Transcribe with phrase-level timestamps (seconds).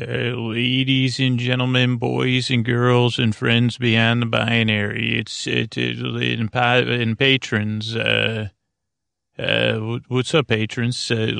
[0.00, 5.18] Uh, ladies and gentlemen, boys and girls, and friends beyond the binary.
[5.18, 7.96] It's it, it and, and patrons.
[7.96, 8.50] Uh,
[9.36, 11.10] uh, what's up, patrons?
[11.10, 11.32] Uh,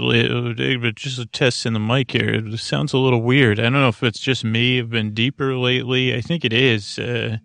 [0.97, 2.31] just a test in the mic here.
[2.31, 3.61] It sounds a little weird.
[3.61, 4.81] I don't know if it's just me.
[4.81, 6.17] I've been deeper lately.
[6.17, 6.99] I think it is.
[6.99, 7.37] Uh,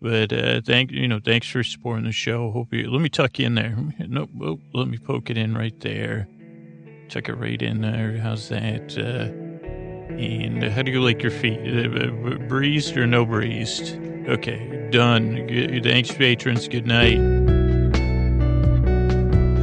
[0.00, 2.52] but uh, thank you know, thanks for supporting the show.
[2.52, 2.90] Hope you.
[2.90, 3.76] Let me tuck you in there.
[3.98, 4.30] Nope.
[4.40, 6.26] Oh, let me poke it in right there.
[7.10, 8.16] Tuck it right in there.
[8.18, 8.96] How's that?
[8.96, 9.45] Uh,
[10.08, 11.60] and how do you like your feet?
[11.60, 12.08] Uh,
[12.48, 13.96] breezed or no breezed?
[14.28, 15.46] Okay, done.
[15.82, 16.68] Thanks, patrons.
[16.68, 17.18] Good night.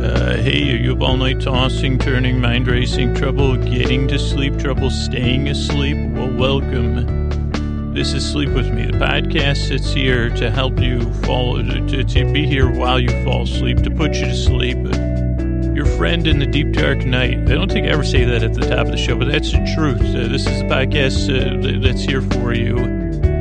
[0.04, 4.58] Uh, hey, are you up all night tossing, turning, mind racing, trouble getting to sleep,
[4.60, 5.98] trouble staying asleep?
[6.12, 7.94] Well, welcome.
[7.94, 12.34] This is Sleep With Me, the podcast that's here to help you fall, to, to
[12.34, 14.78] be here while you fall asleep, to put you to sleep
[15.76, 17.34] your friend in the deep dark night.
[17.34, 19.52] I don't think I ever say that at the top of the show, but that's
[19.52, 20.02] the truth.
[20.02, 22.76] Uh, this is a podcast uh, that's here for you.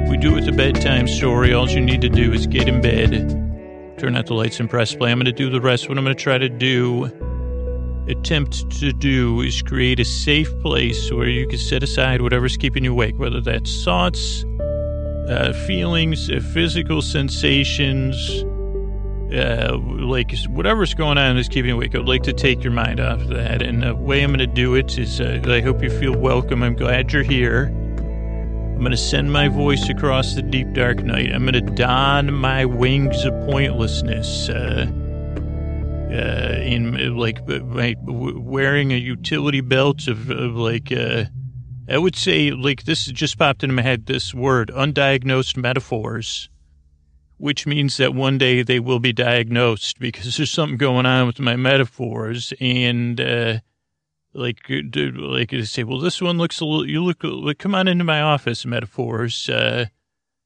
[0.08, 1.52] We do it with a bedtime story.
[1.52, 4.94] All you need to do is get in bed, turn out the lights, and press
[4.94, 5.10] play.
[5.10, 5.88] I'm going to do the rest.
[5.88, 7.04] What I'm going to try to do,
[8.08, 12.84] attempt to do, is create a safe place where you can set aside whatever's keeping
[12.84, 14.44] you awake, whether that's thoughts,
[15.28, 18.44] uh, feelings, uh, physical sensations
[19.32, 21.94] uh, like whatever's going on is keeping you awake.
[21.94, 23.62] I'd like to take your mind off of that.
[23.62, 26.62] And the way I'm going to do it is uh, I hope you feel welcome.
[26.62, 27.66] I'm glad you're here.
[27.66, 31.32] I'm going to send my voice across the deep dark night.
[31.32, 34.48] I'm going to don my wings of pointlessness.
[34.48, 34.86] Uh,
[36.12, 41.24] uh, in like my, wearing a utility belt of, of like uh,
[41.88, 44.06] I would say like this just popped into my head.
[44.06, 46.50] This word undiagnosed metaphors
[47.42, 51.40] which means that one day they will be diagnosed because there's something going on with
[51.40, 52.52] my metaphors.
[52.60, 53.58] And uh,
[54.32, 57.88] like like they say well this one looks a little you look like come on
[57.88, 59.48] into my office metaphors.
[59.48, 59.86] Uh,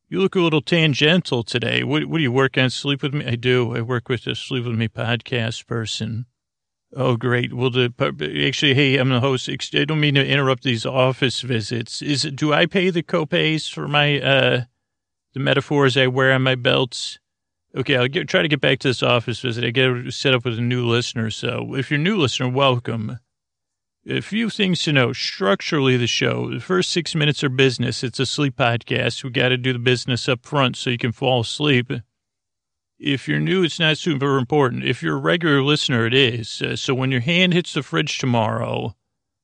[0.09, 1.83] you look a little tangential today.
[1.83, 2.71] What, what do you work on?
[2.71, 3.27] Sleep with me?
[3.27, 3.77] I do.
[3.77, 6.25] I work with a sleep with me podcast person.
[6.95, 7.53] Oh great.
[7.53, 7.93] Well the
[8.47, 9.51] actually hey i'm the host.
[9.51, 12.01] I don't mean to interrupt these office visits.
[12.01, 14.65] Is do i pay the copays for my uh
[15.37, 17.19] the metaphors I wear on my belts.
[17.77, 19.65] Okay, I'll get, try to get back to this office visit.
[19.65, 21.31] I get set up with a new listener.
[21.31, 23.19] So if you're a new listener, welcome.
[24.09, 25.13] A few things to know.
[25.13, 28.03] Structurally, the show, the first six minutes are business.
[28.03, 29.23] It's a sleep podcast.
[29.25, 31.93] We got to do the business up front so you can fall asleep.
[32.99, 34.85] If you're new, it's not super important.
[34.85, 36.63] If you're a regular listener, it is.
[36.63, 38.97] Uh, so when your hand hits the fridge tomorrow,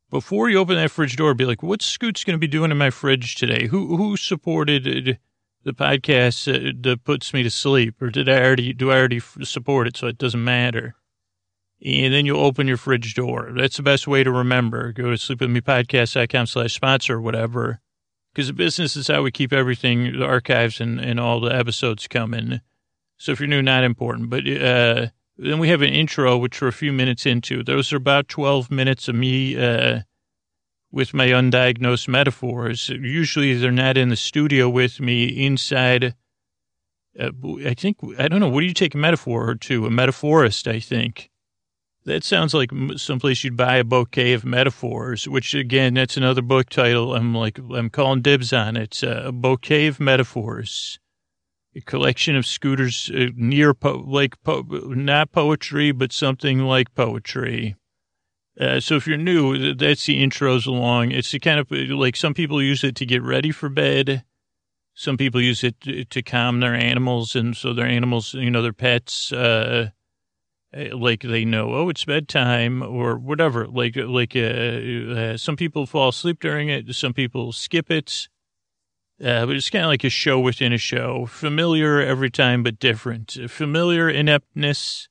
[0.09, 2.79] before you open that fridge door, be like, what's Scoot's going to be doing in
[2.79, 3.67] my fridge today?
[3.67, 5.19] Who, who supported
[5.65, 9.21] the podcast uh, that puts me to sleep, or did I already do I already
[9.43, 10.95] support it so it doesn't matter?
[11.85, 13.51] And then you open your fridge door.
[13.57, 14.93] That's the best way to remember.
[14.93, 17.81] Go to sleepwithmepodcast.com slash sponsor or whatever.
[18.33, 22.07] Because the business is how we keep everything, the archives and, and all the episodes
[22.07, 22.61] coming.
[23.19, 24.31] So if you're new, not important.
[24.31, 27.65] But uh, then we have an intro, which we're a few minutes into.
[27.65, 30.01] Those are about 12 minutes of me uh,
[30.93, 32.91] with my undiagnosed metaphors.
[32.91, 36.15] Usually they're not in the studio with me inside.
[37.19, 37.31] Uh,
[37.65, 39.87] I think, I don't know, what do you take a metaphor to?
[39.87, 41.31] A metaphorist, I think.
[42.05, 46.69] That sounds like someplace you'd buy a bouquet of metaphors, which again, that's another book
[46.69, 47.15] title.
[47.15, 49.03] I'm like, I'm calling dibs on it.
[49.05, 50.99] Uh, a bouquet of metaphors,
[51.77, 57.77] a collection of scooters uh, near, po- like, po- not poetry, but something like poetry.
[58.61, 61.11] Uh, so if you're new, that's the intros along.
[61.11, 64.25] It's the kind of like some people use it to get ready for bed.
[64.95, 68.61] Some people use it to, to calm their animals, and so their animals, you know,
[68.61, 69.91] their pets, uh,
[70.77, 73.67] uh like they know, oh, it's bedtime or whatever.
[73.67, 76.95] Like, like, uh, uh, some people fall asleep during it.
[76.95, 78.29] Some people skip it.
[79.23, 81.27] Uh, but it's kind of like a show within a show.
[81.27, 83.39] Familiar every time, but different.
[83.49, 85.09] Familiar ineptness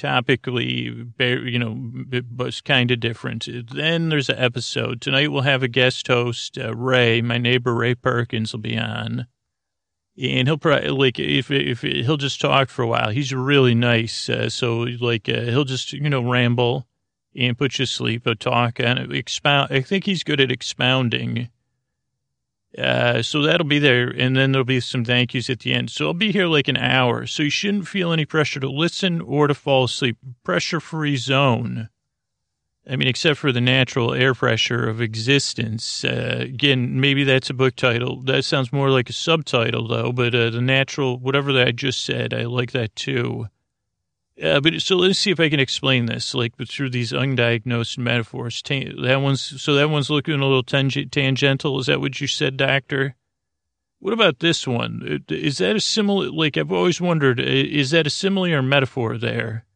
[0.00, 3.48] topically, you know, was kind of different.
[3.72, 5.00] Then there's an episode.
[5.00, 9.26] Tonight we'll have a guest host, uh, Ray, my neighbor Ray Perkins will be on.
[10.20, 13.10] And he'll probably, like, if, if he'll just talk for a while.
[13.10, 14.28] He's really nice.
[14.28, 16.86] Uh, so, like, uh, he'll just, you know, ramble
[17.34, 19.72] and put you to sleep or talk and expound.
[19.72, 21.48] I think he's good at expounding
[22.78, 24.08] uh, so that'll be there.
[24.08, 25.90] And then there'll be some thank yous at the end.
[25.90, 27.26] So I'll be here like an hour.
[27.26, 30.16] So you shouldn't feel any pressure to listen or to fall asleep.
[30.44, 31.88] Pressure free zone.
[32.88, 36.04] I mean, except for the natural air pressure of existence.
[36.04, 38.22] Uh, again, maybe that's a book title.
[38.22, 40.12] That sounds more like a subtitle, though.
[40.12, 43.48] But uh, the natural, whatever that I just said, I like that too.
[44.42, 47.98] Uh, but so let's see if I can explain this, like, but through these undiagnosed
[47.98, 48.62] metaphors.
[48.62, 51.78] that one's so that one's looking a little tang- tangential.
[51.78, 53.16] Is that what you said, Doctor?
[53.98, 55.22] What about this one?
[55.28, 56.30] Is that a similar?
[56.30, 59.66] Like, I've always wondered, is that a similar metaphor there?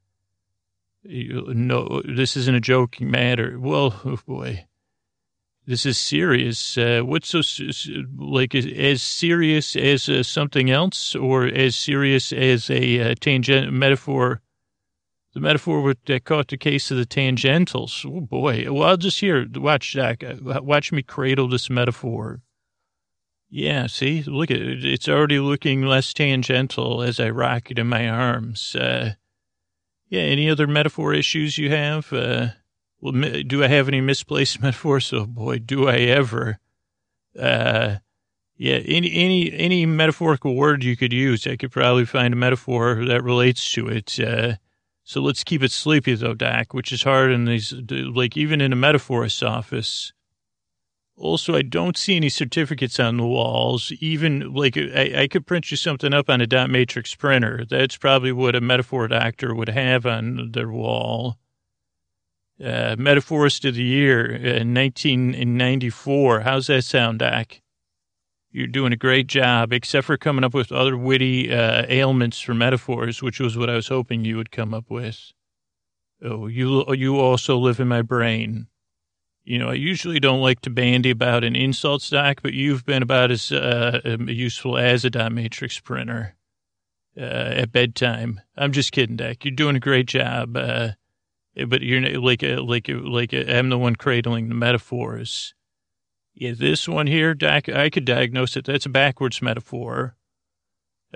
[1.05, 3.59] No, this isn't a joking matter.
[3.61, 4.65] Well, oh boy,
[5.67, 6.79] this is serious.
[6.79, 7.43] Uh, what's so
[8.17, 14.41] like as serious as uh, something else, or as serious as a uh, tangent metaphor?
[15.35, 18.07] The metaphor with, that caught the case of the tangentials.
[18.07, 18.73] Oh boy!
[18.73, 20.23] Well, I'll just hear watch Zach.
[20.23, 22.41] Uh, watch me cradle this metaphor.
[23.51, 24.85] Yeah, see, look at it.
[24.85, 28.75] It's already looking less tangential as I rock it in my arms.
[28.75, 29.15] Uh,
[30.09, 32.13] yeah, any other metaphor issues you have?
[32.13, 32.49] Uh,
[33.01, 33.13] well,
[33.47, 35.13] do I have any misplaced metaphors?
[35.13, 36.59] Oh boy, do I ever.
[37.39, 37.97] Uh,
[38.57, 43.05] yeah, any, any, any metaphorical word you could use, I could probably find a metaphor
[43.07, 44.19] that relates to it.
[44.21, 44.55] Uh,
[45.05, 48.73] so let's keep it sleepy though, Doc, which is hard in these, like even in
[48.73, 50.13] a metaphorist's office.
[51.17, 53.93] Also, I don't see any certificates on the walls.
[54.01, 57.65] Even like I, I, could print you something up on a dot matrix printer.
[57.69, 61.39] That's probably what a metaphor doctor would have on their wall.
[62.63, 66.41] Uh, Metaphorist of the Year in 1994.
[66.41, 67.61] How's that sound, Doc?
[68.55, 72.55] You're doing a great job, except for coming up with other witty uh, ailments for
[72.55, 75.33] metaphors, which was what I was hoping you would come up with.
[76.23, 78.69] Oh, you you also live in my brain.
[79.43, 83.03] You know, I usually don't like to bandy about an insult stack, but you've been
[83.03, 86.37] about as uh, um, useful as a dot matrix printer
[87.19, 88.41] uh, at bedtime.
[88.57, 89.45] I'm just kidding, Doc.
[89.45, 90.57] You're doing a great job.
[90.57, 90.91] Uh,
[91.67, 95.55] but you're like, like, like, I'm the one cradling the metaphors.
[96.35, 98.65] Yeah, this one here, Doc, I could diagnose it.
[98.65, 100.17] That's a backwards metaphor.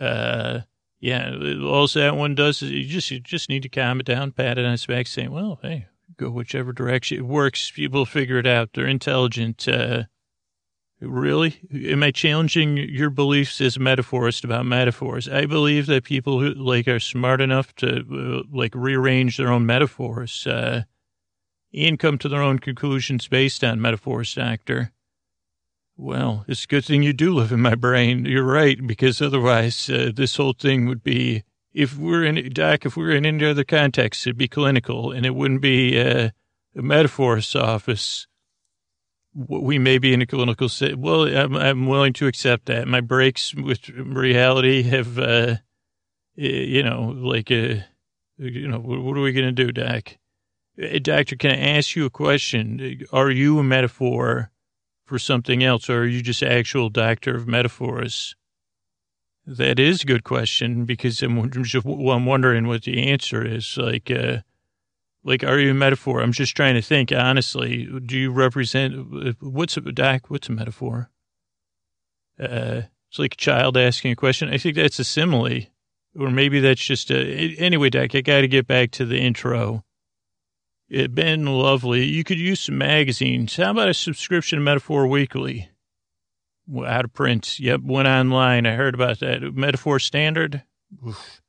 [0.00, 0.61] Uh,
[1.00, 4.32] yeah, all that one does is you just, you just need to calm it down,
[4.32, 5.87] pat it on its back, saying, well, hey,
[6.17, 7.70] go whichever direction it works.
[7.73, 8.70] People figure it out.
[8.75, 9.67] They're intelligent.
[9.67, 10.05] Uh,
[11.00, 11.61] really?
[11.73, 15.29] Am I challenging your beliefs as a metaphorist about metaphors?
[15.29, 19.67] I believe that people who like are smart enough to uh, like rearrange their own
[19.67, 20.85] metaphors, uh,
[21.75, 24.93] and come to their own conclusions based on metaphors, doctor.
[26.00, 28.25] Well, it's a good thing you do live in my brain.
[28.25, 31.43] You're right, because otherwise, uh, this whole thing would be
[31.75, 35.27] if we're in Doc, if we are in any other context, it'd be clinical, and
[35.27, 36.31] it wouldn't be uh,
[36.77, 38.29] a metaphorist's office.
[39.35, 40.97] We may be in a clinical set.
[40.97, 42.87] Well, I'm, I'm willing to accept that.
[42.87, 45.56] My breaks with reality have, uh,
[46.37, 47.83] you know, like, uh,
[48.37, 50.17] you know, what are we going to do, Doc?
[50.81, 53.05] Uh, doctor, can I ask you a question?
[53.12, 54.53] Are you a metaphor
[55.08, 58.37] for something else, or are you just actual doctor of metaphors?
[59.46, 63.78] That is a good question because I'm, just, well, I'm wondering what the answer is.
[63.78, 64.38] Like, uh,
[65.25, 66.20] like, are you a metaphor?
[66.20, 67.88] I'm just trying to think honestly.
[68.05, 70.28] Do you represent what's a doc?
[70.28, 71.11] What's a metaphor?
[72.38, 74.52] Uh, it's like a child asking a question.
[74.52, 75.66] I think that's a simile,
[76.14, 77.56] or maybe that's just a.
[77.56, 79.84] Anyway, Doc, I got to get back to the intro.
[80.88, 82.05] It been lovely.
[82.05, 83.56] You could use some magazines.
[83.56, 85.69] How about a subscription to Metaphor Weekly?
[86.87, 87.58] out of print.
[87.58, 88.67] Yep, went online.
[88.67, 89.43] I heard about that.
[89.55, 90.62] Metaphor Standard.
[91.06, 91.40] Oof.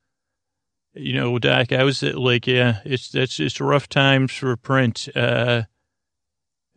[0.94, 5.08] You know, Doc, I was like, yeah, it's that's it's rough times for print.
[5.16, 5.64] Uh,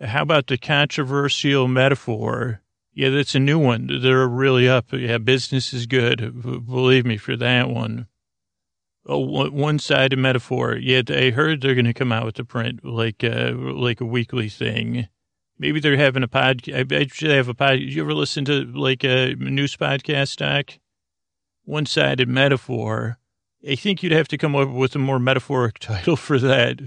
[0.01, 2.61] how about the controversial metaphor?
[2.93, 3.89] Yeah, that's a new one.
[4.03, 4.93] They're really up.
[4.93, 6.43] Yeah, business is good.
[6.67, 8.07] Believe me for that one.
[9.05, 10.77] Oh, one-sided metaphor.
[10.77, 14.07] Yet I heard they're going to come out with the print like uh, like a
[14.07, 15.09] weekly thing.
[15.59, 16.63] Maybe they're having a pod.
[16.69, 17.81] I you they have a pod.
[17.81, 20.79] You ever listen to like a news podcast, Doc?
[21.65, 23.19] One sided metaphor.
[23.69, 26.81] I think you'd have to come up with a more metaphoric title for that.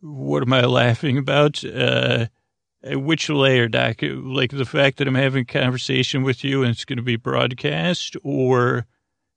[0.00, 1.64] What am I laughing about?
[1.64, 2.26] Uh,
[2.84, 3.98] which layer, Doc?
[4.02, 7.16] Like the fact that I'm having a conversation with you and it's going to be
[7.16, 8.86] broadcast, or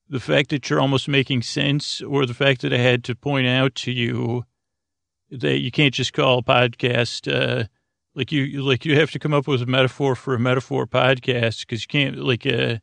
[0.07, 3.47] the fact that you're almost making sense, or the fact that I had to point
[3.47, 4.45] out to you
[5.31, 7.65] that you can't just call a podcast uh,
[8.13, 11.61] like you, like you have to come up with a metaphor for a metaphor podcast
[11.61, 12.77] because you can't like, uh,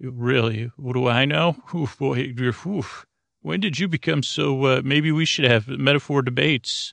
[0.00, 1.56] really, what do I know?
[1.74, 3.06] Oof, boy, oof.
[3.42, 6.92] When did you become so, uh, maybe we should have metaphor debates.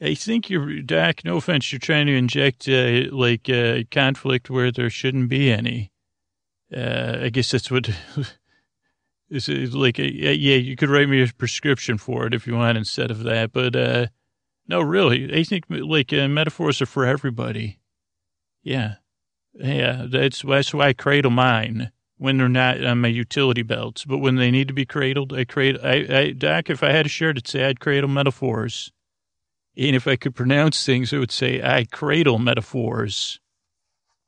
[0.00, 4.72] I think you're, Doc, no offense, you're trying to inject, uh, like, uh, conflict where
[4.72, 5.91] there shouldn't be any.
[6.74, 7.90] Uh, I guess that's what,
[9.30, 12.78] is like, uh, yeah, you could write me a prescription for it if you want
[12.78, 14.06] instead of that, but, uh,
[14.68, 15.38] no, really.
[15.38, 17.78] I think like uh, metaphors are for everybody.
[18.62, 18.94] Yeah.
[19.54, 20.06] Yeah.
[20.08, 21.90] That's, that's why I cradle mine
[22.22, 25.44] when they're not on my utility belts, but when they need to be cradled, I
[25.44, 25.84] cradle.
[25.84, 28.92] I, I Doc, if I had a shirt, it'd say I'd cradle metaphors,
[29.76, 33.40] and if I could pronounce things, it would say I cradle metaphors.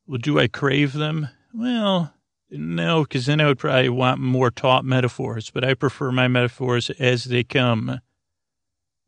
[0.08, 1.28] Well, do I crave them?
[1.54, 2.12] Well,
[2.50, 6.90] no, because then I would probably want more taught metaphors, but I prefer my metaphors
[6.90, 8.00] as they come.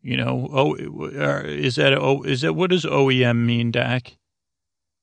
[0.01, 4.13] You know, oh, is that, oh, is that, what does OEM mean, Doc?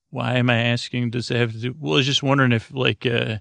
[0.09, 1.09] Why am I asking?
[1.09, 3.39] Does it have to do, well, I was just wondering if, like, uh,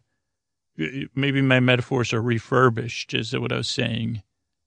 [1.15, 4.23] maybe my metaphors are refurbished, is that what I was saying?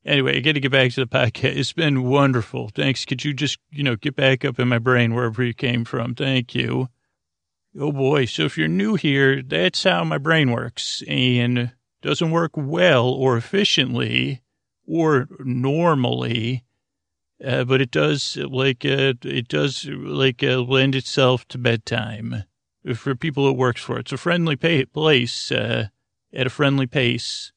[0.06, 1.58] Anyway, I got to get back to the podcast.
[1.58, 2.70] It's been wonderful.
[2.70, 3.06] Thanks.
[3.06, 6.14] Could you just, you know, get back up in my brain wherever you came from?
[6.14, 6.90] Thank you.
[7.78, 8.26] Oh boy.
[8.26, 13.36] So if you're new here, that's how my brain works and doesn't work well or
[13.36, 14.42] efficiently
[14.88, 16.64] or normally.
[17.44, 22.44] Uh, but it does like, uh, it does like uh, lend itself to bedtime
[22.96, 24.00] for people it works for.
[24.00, 25.88] It's a friendly pay- place, uh,
[26.34, 27.52] at a friendly pace.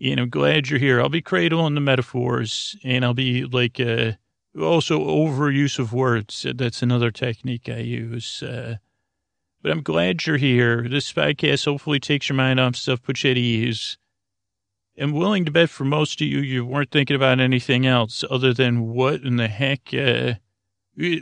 [0.00, 1.00] And I'm glad you're here.
[1.00, 4.12] I'll be cradling the metaphors and I'll be like, uh,
[4.60, 6.46] also overuse of words.
[6.54, 8.40] That's another technique I use.
[8.42, 8.76] Uh,
[9.62, 10.86] but I'm glad you're here.
[10.88, 13.98] This podcast hopefully takes your mind off stuff, puts you at ease.
[14.98, 18.52] I'm willing to bet for most of you, you weren't thinking about anything else other
[18.52, 20.34] than what in the heck, uh,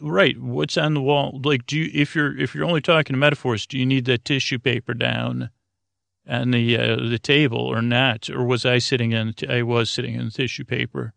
[0.00, 0.40] right.
[0.40, 1.40] What's on the wall?
[1.44, 4.24] Like, do you, if you're, if you're only talking to metaphors, do you need that
[4.24, 5.50] tissue paper down
[6.28, 8.28] on the, uh, the table or not?
[8.30, 11.12] Or was I sitting on, I was sitting on the tissue paper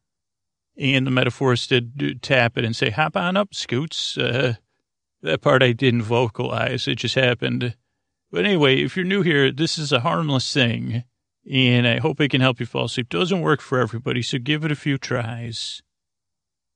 [0.77, 4.17] and the metaphors did tap it and say, hop on up, Scoots.
[4.17, 4.55] Uh,
[5.21, 6.87] that part I didn't vocalize.
[6.87, 7.75] It just happened.
[8.31, 11.03] But anyway, if you're new here, this is a harmless thing,
[11.51, 13.09] and I hope it can help you fall asleep.
[13.09, 15.81] Doesn't work for everybody, so give it a few tries.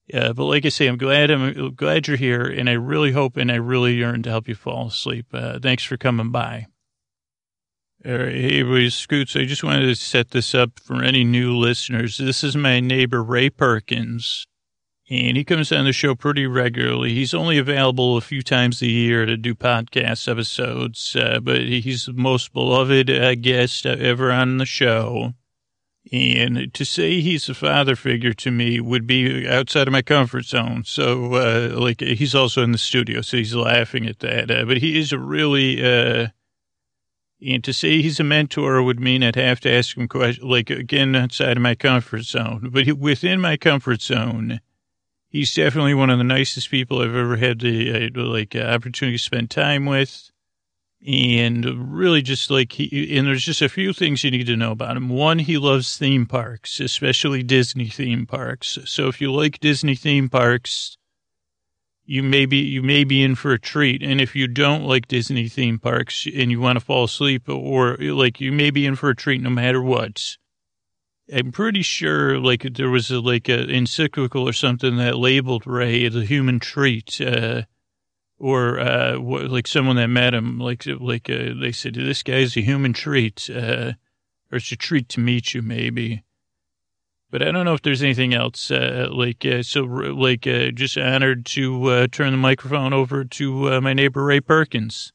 [0.08, 3.38] Yeah, but like I say, I'm glad I'm glad you're here, and I really hope
[3.38, 5.28] and I really yearn to help you fall asleep.
[5.34, 6.68] Uh, thanks for coming by.
[8.06, 9.36] All right, hey, everybody, Scoots.
[9.36, 12.20] I just wanted to set this up for any new listeners.
[12.20, 14.46] This is my neighbor Ray Perkins
[15.10, 17.14] and he comes on the show pretty regularly.
[17.14, 22.08] He's only available a few times a year to do podcast episodes, uh, but he's
[22.08, 25.34] the most beloved uh, guest ever on the show.
[26.12, 30.46] And to say he's a father figure to me would be outside of my comfort
[30.46, 30.84] zone.
[30.86, 34.52] So, uh, like, he's also in the studio, so he's laughing at that.
[34.52, 36.28] Uh, but he is a really, uh,
[37.42, 40.70] and to say he's a mentor would mean I'd have to ask him questions, like,
[40.70, 42.70] again, outside of my comfort zone.
[42.72, 44.62] But within my comfort zone,
[45.36, 49.18] he's definitely one of the nicest people I've ever had the uh, like uh, opportunity
[49.18, 50.32] to spend time with.
[51.06, 54.72] And really just like he, and there's just a few things you need to know
[54.72, 55.10] about him.
[55.10, 58.80] One, he loves theme parks, especially Disney theme parks.
[58.86, 60.98] So if you like Disney theme parks,
[62.06, 64.02] you may be, you may be in for a treat.
[64.02, 67.98] And if you don't like Disney theme parks and you want to fall asleep or
[67.98, 70.38] like you may be in for a treat no matter what.
[71.34, 76.06] I'm pretty sure like there was a, like an encyclical or something that labeled Ray
[76.06, 77.64] as a human treat, uh,
[78.38, 82.62] or uh, like someone that met him, like like uh, they said, this guy's a
[82.62, 83.94] human treat, uh,
[84.52, 86.24] or it's a treat to meet you, maybe.
[87.32, 88.70] But I don't know if there's anything else.
[88.70, 93.74] Uh, like uh, so, like uh, just honored to uh, turn the microphone over to
[93.74, 95.12] uh, my neighbor Ray Perkins.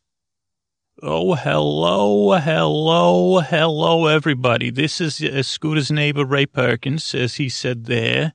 [1.02, 4.68] Oh, hello, hello, hello, everybody.
[4.68, 8.34] This is uh, Scooter's neighbor, Ray Perkins, as he said there.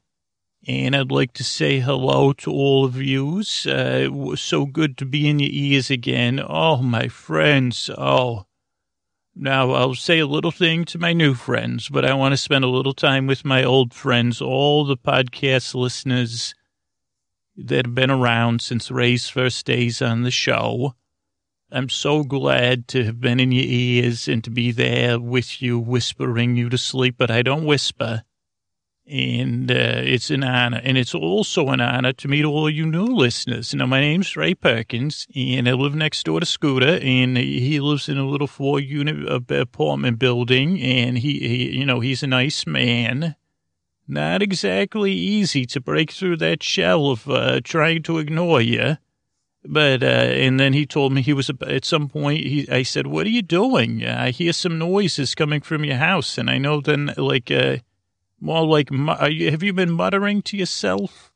[0.68, 3.44] And I'd like to say hello to all of you.
[3.68, 6.42] Uh, so good to be in your ears again.
[6.44, 7.92] Oh, my friends.
[7.96, 8.48] Oh.
[9.36, 12.64] Now, I'll say a little thing to my new friends, but I want to spend
[12.64, 16.56] a little time with my old friends, all the podcast listeners
[17.58, 20.96] that have been around since Ray's first days on the show.
[21.72, 25.80] I'm so glad to have been in your ears and to be there with you,
[25.80, 28.24] whispering you to sleep, but I don't whisper.
[29.08, 30.80] And uh, it's an honor.
[30.84, 33.74] And it's also an honor to meet all you new listeners.
[33.74, 38.10] Now, my name's Ray Perkins, and I live next door to Scooter, and he lives
[38.10, 42.68] in a little four unit apartment building, and he, he, you know, he's a nice
[42.68, 43.36] man.
[44.08, 48.98] Not exactly easy to break through that shell of uh, trying to ignore you.
[49.68, 53.08] But, uh, and then he told me he was, at some point, he, I said,
[53.08, 54.06] what are you doing?
[54.06, 56.38] I hear some noises coming from your house.
[56.38, 57.78] And I know then, like, uh,
[58.40, 61.32] more like, you, have you been muttering to yourself?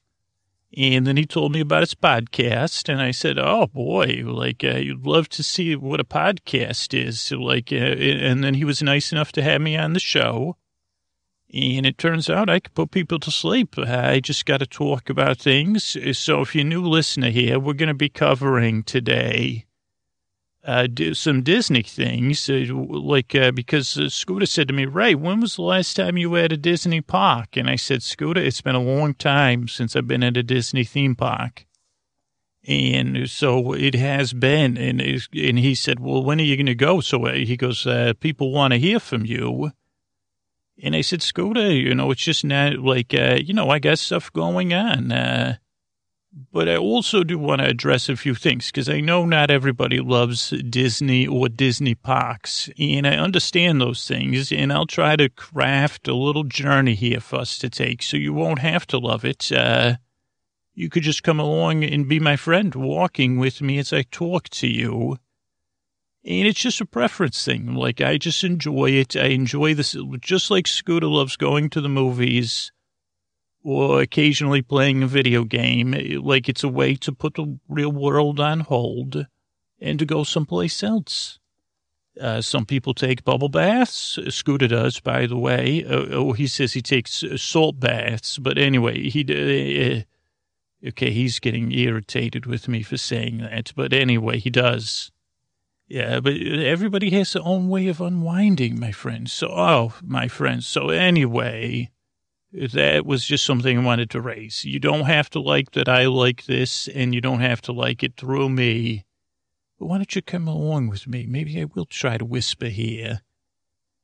[0.78, 2.88] And then he told me about his podcast.
[2.88, 7.20] And I said, oh boy, like, uh, you'd love to see what a podcast is.
[7.20, 10.56] So, like, uh, and then he was nice enough to have me on the show.
[11.52, 13.78] And it turns out I can put people to sleep.
[13.78, 15.98] I just got to talk about things.
[16.18, 19.66] So if you're a new listener here, we're going to be covering today
[20.64, 25.16] uh, do some Disney things, uh, like uh, because uh, Scooter said to me, "Ray,
[25.16, 28.42] when was the last time you were at a Disney park?" And I said, "Scooter,
[28.42, 31.66] it's been a long time since I've been at a Disney theme park."
[32.68, 36.76] And so it has been, and and he said, "Well, when are you going to
[36.76, 39.72] go?" So uh, he goes, uh, "People want to hear from you."
[40.82, 44.32] And I said, Scooter, you know, it's just not like, you know, I got stuff
[44.32, 45.58] going on.
[46.52, 50.00] But I also do want to address a few things because I know not everybody
[50.00, 54.52] loves Disney or Disney parks, and I understand those things.
[54.52, 58.32] And I'll try to craft a little journey here for us to take so you
[58.32, 59.52] won't have to love it.
[59.52, 59.96] Uh,
[60.76, 64.50] you could just come along and be my friend, walking with me as I talk
[64.50, 65.18] to you.
[66.30, 67.74] And it's just a preference thing.
[67.74, 69.16] Like, I just enjoy it.
[69.16, 72.72] I enjoy this, just like Scooter loves going to the movies
[73.64, 75.92] or occasionally playing a video game,
[76.24, 79.26] like it's a way to put the real world on hold
[79.82, 81.40] and to go someplace else.
[82.20, 84.20] Uh, some people take bubble baths.
[84.30, 85.84] Scooter does, by the way.
[85.84, 89.24] Uh, oh, he says he takes salt baths, but anyway, he.
[89.24, 95.12] Uh, okay, he's getting irritated with me for saying that, but anyway, he does.
[95.90, 99.34] Yeah, but everybody has their own way of unwinding, my friends.
[99.34, 100.68] So, oh, my friends.
[100.68, 101.90] So anyway,
[102.54, 104.64] that was just something I wanted to raise.
[104.64, 108.04] You don't have to like that I like this, and you don't have to like
[108.04, 109.06] it through me.
[109.80, 111.26] But why don't you come along with me?
[111.26, 113.22] Maybe I will try to whisper here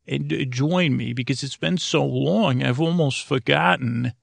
[0.08, 4.14] and uh, join me because it's been so long, I've almost forgotten.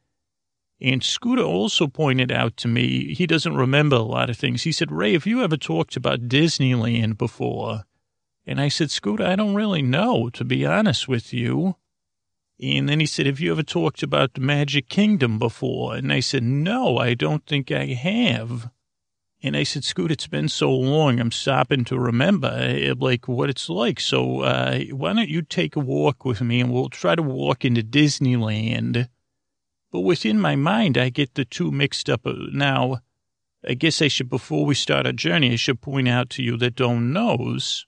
[0.85, 4.65] And Scooter also pointed out to me, he doesn't remember a lot of things.
[4.65, 7.85] He said, Ray, have you ever talked about Disneyland before?
[8.45, 11.77] And I said, Scooter, I don't really know, to be honest with you.
[12.61, 15.95] And then he said, Have you ever talked about the Magic Kingdom before?
[15.95, 18.69] And I said, No, I don't think I have.
[19.41, 23.51] And I said, Scoot, it's been so long, I'm stopping to remember, eh, like, what
[23.51, 24.01] it's like.
[24.01, 27.65] So uh, why don't you take a walk with me and we'll try to walk
[27.65, 29.09] into Disneyland.
[29.93, 32.27] But within my mind, I get the two mixed up.
[32.27, 33.03] Uh, now,
[33.67, 36.57] I guess I should, before we start our journey, I should point out to you
[36.57, 37.87] that don't knows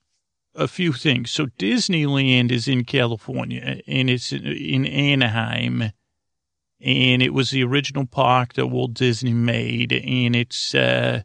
[0.55, 1.31] a few things.
[1.31, 5.91] So Disneyland is in California and it's in Anaheim
[6.81, 11.23] and it was the original park that Walt Disney made and it's, uh,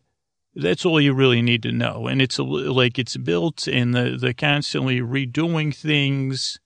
[0.56, 2.08] that's all you really need to know.
[2.08, 6.60] And it's like it's built and the, they're constantly redoing things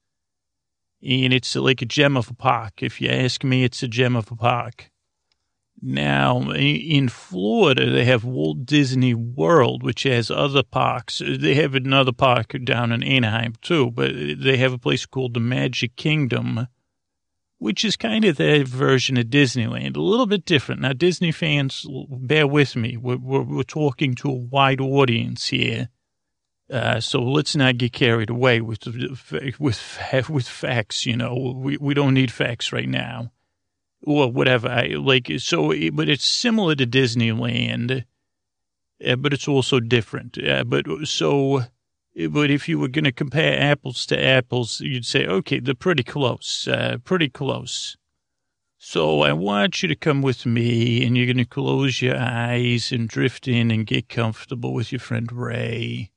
[1.06, 2.82] and it's like a gem of a park.
[2.82, 4.90] If you ask me, it's a gem of a park.
[5.86, 11.22] Now, in Florida, they have Walt Disney World, which has other parks.
[11.26, 15.42] They have another park down in Anaheim, too, but they have a place called the
[15.42, 16.68] Magic Kingdom,
[17.58, 20.80] which is kind of their version of Disneyland, a little bit different.
[20.80, 22.96] Now, Disney fans, bear with me.
[22.96, 25.90] We're, we're, we're talking to a wide audience here.
[26.74, 28.88] Uh, so let's not get carried away with,
[29.60, 29.80] with,
[30.28, 31.54] with facts, you know.
[31.56, 33.32] We, we don't need facts right now
[34.02, 34.70] or whatever.
[34.70, 38.06] I, like so, but it's similar to Disneyland,
[39.06, 40.36] uh, but it's also different.
[40.44, 41.62] Uh, but so,
[42.32, 46.04] but if you were going to compare apples to apples, you'd say, okay, they're pretty
[46.04, 47.98] close, uh, pretty close.
[48.80, 52.92] So I want you to come with me, and you're going to close your eyes
[52.92, 56.10] and drift in and get comfortable with your friend Ray.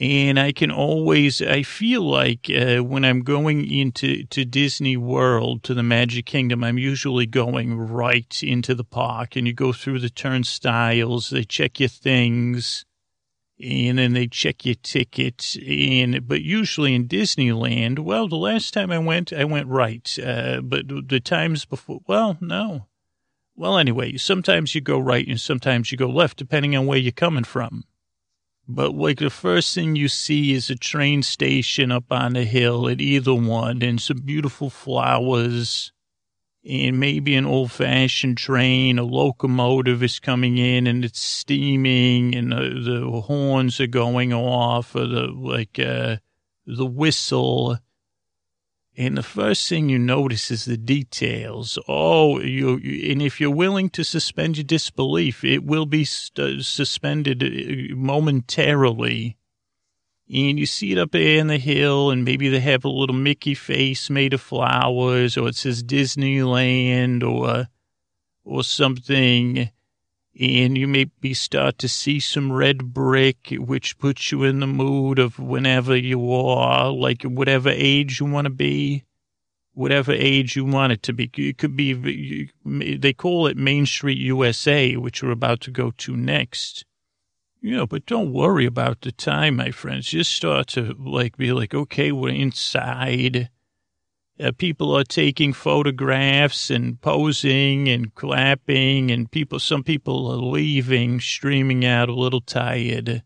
[0.00, 5.62] And I can always, I feel like uh, when I'm going into to Disney World,
[5.64, 9.98] to the Magic Kingdom, I'm usually going right into the park and you go through
[9.98, 12.86] the turnstiles, they check your things
[13.62, 15.54] and then they check your ticket.
[15.56, 20.18] And, but usually in Disneyland, well, the last time I went, I went right.
[20.18, 22.86] Uh, but the times before, well, no.
[23.54, 27.12] Well, anyway, sometimes you go right and sometimes you go left, depending on where you're
[27.12, 27.84] coming from.
[28.72, 32.88] But like the first thing you see is a train station up on the hill
[32.88, 35.92] at either one and some beautiful flowers
[36.64, 42.52] and maybe an old fashioned train, a locomotive is coming in and it's steaming and
[42.52, 46.18] the, the horns are going off or the, like, uh,
[46.64, 47.76] the whistle
[48.96, 51.78] and the first thing you notice is the details.
[51.88, 52.74] Oh, you,
[53.10, 59.36] and if you're willing to suspend your disbelief, it will be st- suspended uh, momentarily.
[60.28, 63.16] And you see it up there in the hill, and maybe they have a little
[63.16, 67.68] Mickey face made of flowers, or it says Disneyland, or
[68.44, 69.70] or something
[70.40, 75.18] and you maybe start to see some red brick, which puts you in the mood
[75.18, 79.04] of whenever you are, like whatever age you want to be,
[79.74, 81.30] whatever age you want it to be.
[81.36, 86.16] It could be, they call it Main Street USA, which we're about to go to
[86.16, 86.86] next.
[87.60, 90.06] You know, but don't worry about the time, my friends.
[90.06, 93.50] Just start to like be like, okay, we're inside.
[94.40, 99.58] Uh, people are taking photographs and posing and clapping, and people.
[99.58, 103.22] Some people are leaving, streaming out a little tired.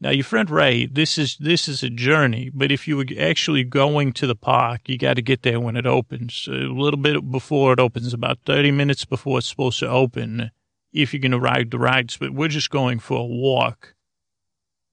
[0.00, 3.64] Now, your friend Ray, this is this is a journey, but if you were actually
[3.64, 6.48] going to the park, you got to get there when it opens.
[6.48, 10.52] A little bit before it opens, about thirty minutes before it's supposed to open
[10.92, 13.94] if you're going to ride the rides, but we're just going for a walk.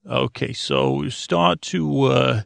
[0.10, 2.42] Okay, so start to, uh,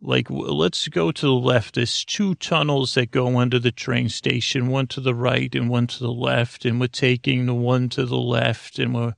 [0.00, 1.74] like, let's go to the left.
[1.74, 5.86] There's two tunnels that go under the train station, one to the right and one
[5.88, 9.14] to the left, and we're taking the one to the left and we're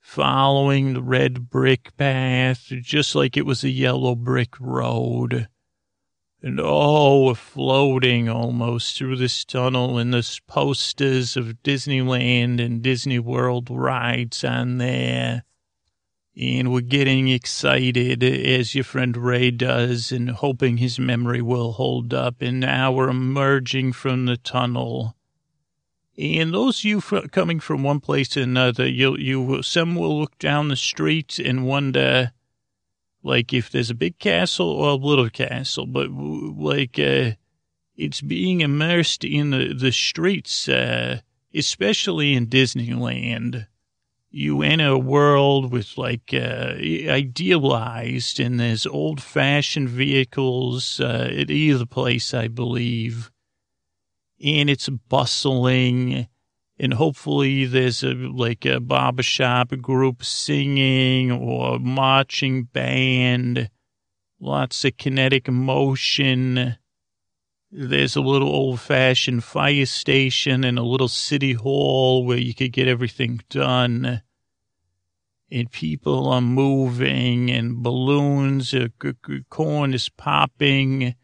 [0.00, 5.48] following the red brick path, just like it was a yellow brick road.
[6.42, 13.18] And oh, we're floating almost through this tunnel, and there's posters of Disneyland and Disney
[13.18, 15.45] World rides on there.
[16.38, 22.12] And we're getting excited, as your friend Ray does, and hoping his memory will hold
[22.12, 22.42] up.
[22.42, 25.16] And now we're emerging from the tunnel.
[26.18, 30.38] And those of you coming from one place to another, you you some will look
[30.38, 32.32] down the street and wonder,
[33.22, 37.32] like if there's a big castle or a little castle, but like uh,
[37.96, 41.20] it's being immersed in the, the streets, uh,
[41.54, 43.66] especially in Disneyland.
[44.38, 51.50] You enter a world with like uh, idealized, and there's old fashioned vehicles uh, at
[51.50, 53.30] either place, I believe.
[54.44, 56.28] And it's bustling
[56.78, 63.70] and hopefully there's a like a barbershop group singing or marching band,
[64.38, 66.76] lots of kinetic motion.
[67.70, 72.72] There's a little old fashioned fire station and a little city hall where you could
[72.72, 74.22] get everything done.
[75.50, 78.88] And people are moving and balloons, uh,
[79.48, 81.14] corn is popping.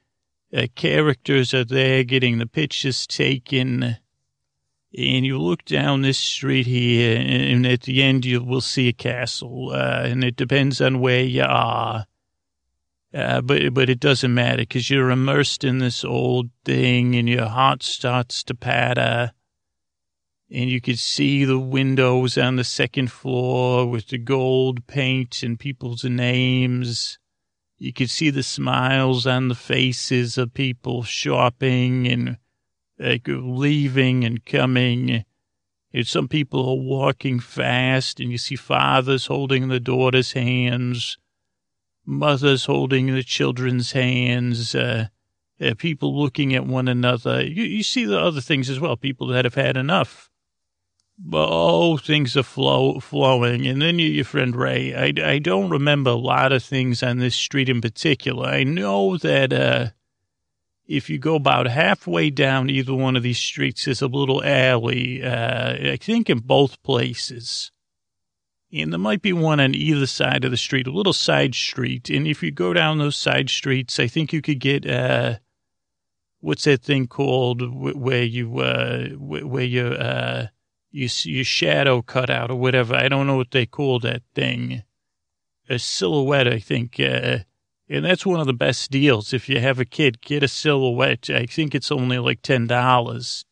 [0.55, 3.97] Uh, characters are there getting the pictures taken
[4.97, 8.93] and you look down this street here, and at the end you will see a
[8.93, 12.07] castle, uh, and it depends on where you are.
[13.15, 17.47] Uh, but but it doesn't matter because you're immersed in this old thing, and your
[17.47, 19.33] heart starts to patter,
[20.53, 25.59] and you could see the windows on the second floor with the gold paint and
[25.59, 27.19] people's names.
[27.79, 32.37] You could see the smiles on the faces of people shopping and
[32.99, 35.25] like leaving and coming.
[35.95, 41.19] And some people are walking fast, and you see fathers holding the daughters' hands,
[42.05, 45.09] mothers holding the children's hands, uh,
[45.61, 47.43] uh, people looking at one another.
[47.43, 50.31] You, you see the other things as well, people that have had enough.
[51.33, 53.67] Oh, things are flow, flowing.
[53.67, 57.19] And then you, your friend Ray, I, I don't remember a lot of things on
[57.19, 58.47] this street in particular.
[58.47, 59.91] I know that uh,
[60.87, 65.23] if you go about halfway down either one of these streets, there's a little alley,
[65.23, 67.71] uh, I think in both places.
[68.73, 72.09] And there might be one on either side of the street, a little side street.
[72.09, 75.37] And if you go down those side streets, I think you could get, uh,
[76.41, 80.47] what's that thing called where you, uh, where you, uh,
[80.93, 82.95] you, your shadow cut out or whatever.
[82.95, 84.83] I don't know what they call that thing.
[85.69, 87.39] A silhouette, I think, uh,
[87.89, 89.33] and that's one of the best deals.
[89.33, 91.29] If you have a kid, get a silhouette.
[91.29, 93.45] I think it's only like $10.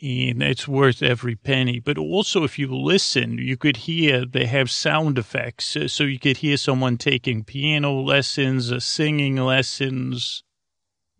[0.00, 1.78] And it's worth every penny.
[1.78, 5.76] But also, if you listen, you could hear they have sound effects.
[5.86, 10.42] So you could hear someone taking piano lessons, or singing lessons.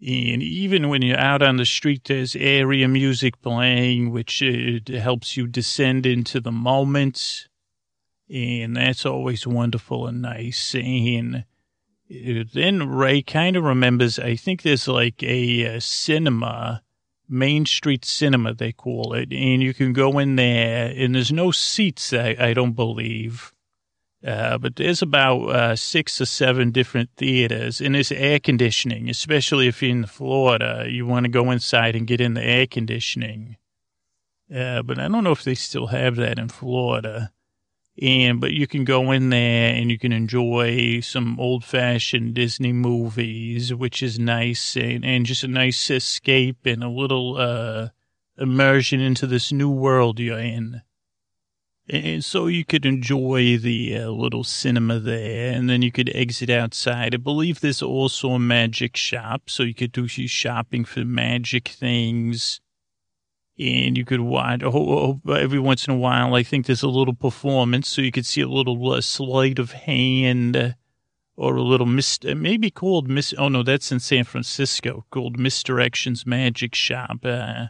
[0.00, 5.36] And even when you're out on the street, there's area music playing, which uh, helps
[5.36, 7.48] you descend into the moment.
[8.32, 10.74] And that's always wonderful and nice.
[10.74, 11.44] And
[12.08, 16.82] then Ray kind of remembers, I think there's like a, a, cinema,
[17.28, 21.50] Main Street Cinema, they call it, and you can go in there, and there's no
[21.50, 23.52] seats, I, I don't believe.
[24.26, 29.68] Uh, but there's about uh, six or seven different theaters, and there's air conditioning, especially
[29.68, 30.86] if you're in Florida.
[30.88, 33.56] You want to go inside and get in the air conditioning.
[34.52, 37.32] Uh, but I don't know if they still have that in Florida.
[38.00, 42.72] And, but you can go in there and you can enjoy some old fashioned Disney
[42.72, 47.88] movies, which is nice and, and just a nice escape and a little, uh,
[48.38, 50.82] immersion into this new world you're in.
[51.90, 56.50] And so you could enjoy the uh, little cinema there, and then you could exit
[56.50, 57.14] outside.
[57.14, 62.60] I believe there's also a magic shop, so you could do shopping for magic things
[63.58, 66.34] and you could watch oh, oh, every once in a while.
[66.34, 69.72] I think there's a little performance, so you could see a little uh, sleight of
[69.72, 70.70] hand uh,
[71.36, 73.34] or a little mis maybe called mis.
[73.36, 77.18] Oh no, that's in San Francisco, called Misdirections Magic Shop.
[77.24, 77.66] Uh,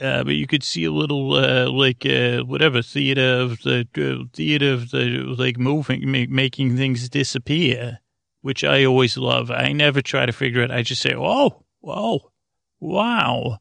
[0.00, 4.24] uh, but you could see a little uh, like uh, whatever theater of the uh,
[4.32, 8.00] theater of the like moving, ma- making things disappear,
[8.40, 9.50] which I always love.
[9.50, 10.70] I never try to figure it.
[10.70, 12.32] I just say, "Oh, whoa,
[12.80, 13.58] wow."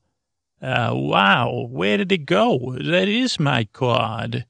[0.62, 2.76] Uh, wow, where did it go?
[2.78, 4.46] That is my card.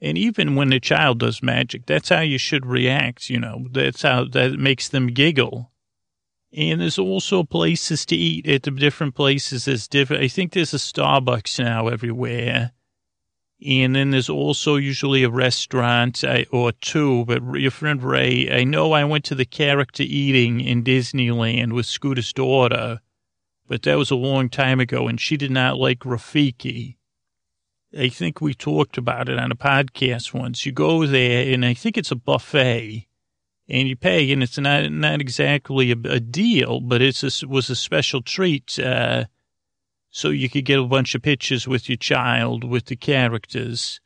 [0.00, 3.68] And even when the child does magic, that's how you should react, you know.
[3.70, 5.71] That's how that makes them giggle.
[6.54, 9.64] And there's also places to eat at the different places.
[9.64, 12.72] There's different, I think there's a Starbucks now everywhere.
[13.64, 17.24] And then there's also usually a restaurant or two.
[17.24, 21.86] But your friend Ray, I know I went to the character eating in Disneyland with
[21.86, 23.00] Scooter's daughter
[23.72, 26.96] but that was a long time ago, and she did not like Rafiki.
[27.98, 30.66] I think we talked about it on a podcast once.
[30.66, 33.06] You go there, and I think it's a buffet,
[33.72, 37.70] and you pay, and it's not not exactly a, a deal, but it's a, was
[37.70, 38.78] a special treat.
[38.78, 39.24] Uh,
[40.10, 43.98] so you could get a bunch of pictures with your child with the characters.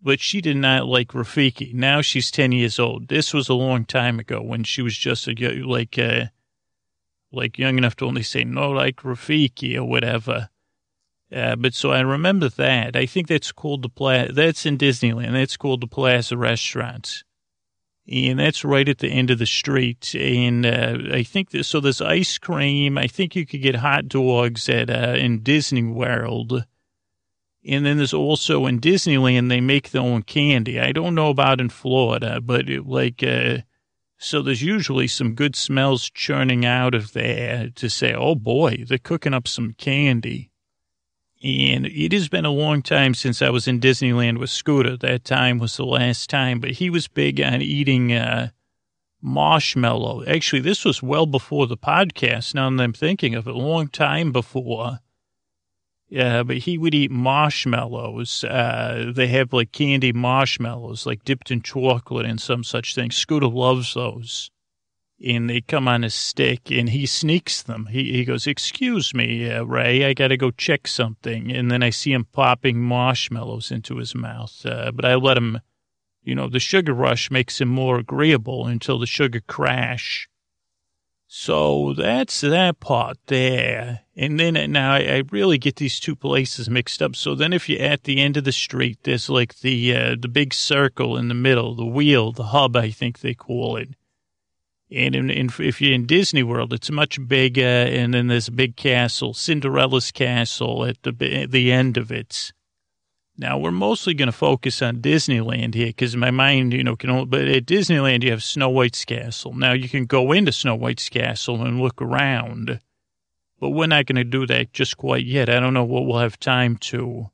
[0.00, 1.74] But she did not like Rafiki.
[1.74, 3.08] Now she's ten years old.
[3.08, 5.98] This was a long time ago when she was just a like.
[5.98, 6.26] Uh,
[7.32, 10.48] like young enough to only say no, like Rafiki or whatever.
[11.30, 12.96] Uh, but so I remember that.
[12.96, 14.32] I think that's called the Plaza.
[14.32, 15.32] That's in Disneyland.
[15.32, 17.24] That's called the Plaza Restaurant.
[18.08, 20.14] And that's right at the end of the street.
[20.14, 22.96] And uh, I think that, so there's ice cream.
[22.96, 26.64] I think you could get hot dogs at uh, in Disney World.
[27.68, 30.78] And then there's also in Disneyland, they make their own candy.
[30.78, 33.58] I don't know about in Florida, but it, like, uh,
[34.18, 38.98] so there's usually some good smells churning out of there to say, oh boy, they're
[38.98, 40.52] cooking up some candy.
[41.42, 44.96] And it has been a long time since I was in Disneyland with Scooter.
[44.96, 48.50] That time was the last time, but he was big on eating uh,
[49.20, 50.24] marshmallow.
[50.26, 52.54] Actually, this was well before the podcast.
[52.54, 55.00] Now that I'm thinking of it, a long time before.
[56.08, 58.44] Yeah, but he would eat marshmallows.
[58.44, 63.10] Uh, they have like candy marshmallows, like dipped in chocolate and some such thing.
[63.10, 64.50] Scooter loves those.
[65.24, 67.86] And they come on a stick and he sneaks them.
[67.86, 71.50] He, he goes, Excuse me, uh, Ray, I got to go check something.
[71.50, 74.64] And then I see him popping marshmallows into his mouth.
[74.66, 75.60] Uh, but I let him,
[76.22, 80.28] you know, the sugar rush makes him more agreeable until the sugar crash.
[81.28, 84.00] So that's that part there.
[84.14, 87.16] And then now I, really get these two places mixed up.
[87.16, 90.28] So then if you're at the end of the street, there's like the, uh, the
[90.28, 93.90] big circle in the middle, the wheel, the hub, I think they call it.
[94.90, 97.62] And in, in, if you're in Disney World, it's much bigger.
[97.62, 102.52] And then there's a big castle, Cinderella's castle at the, the end of it.
[103.38, 107.10] Now we're mostly going to focus on Disneyland here because my mind, you know, can
[107.10, 109.52] only, but at Disneyland you have Snow White's castle.
[109.52, 112.80] Now you can go into Snow White's castle and look around,
[113.60, 115.50] but we're not going to do that just quite yet.
[115.50, 117.30] I don't know what we'll have time to,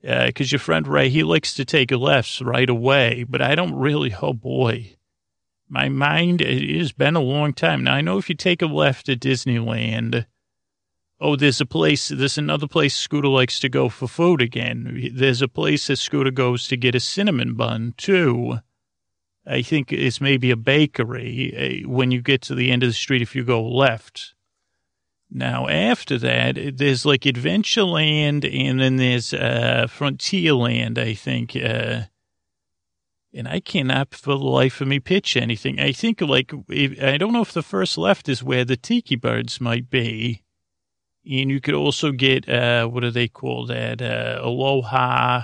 [0.00, 3.74] because uh, your friend Ray, he likes to take lefts right away, but I don't
[3.74, 4.14] really.
[4.22, 4.94] Oh boy,
[5.72, 6.40] my mind.
[6.40, 7.94] It has been a long time now.
[7.94, 10.26] I know if you take a left at Disneyland
[11.24, 15.12] Oh, there's a place, there's another place Scooter likes to go for food again.
[15.14, 18.58] There's a place that Scooter goes to get a cinnamon bun, too.
[19.46, 22.94] I think it's maybe a bakery eh, when you get to the end of the
[22.94, 24.34] street if you go left.
[25.30, 31.54] Now, after that, there's like Adventureland and then there's uh, Frontierland, I think.
[31.54, 32.06] Uh,
[33.34, 35.80] and I cannot for the life of me pitch anything.
[35.80, 39.60] I think like, I don't know if the first left is where the tiki birds
[39.60, 40.42] might be.
[41.24, 44.02] And you could also get, uh, what do they call that?
[44.02, 45.42] Uh, Aloha,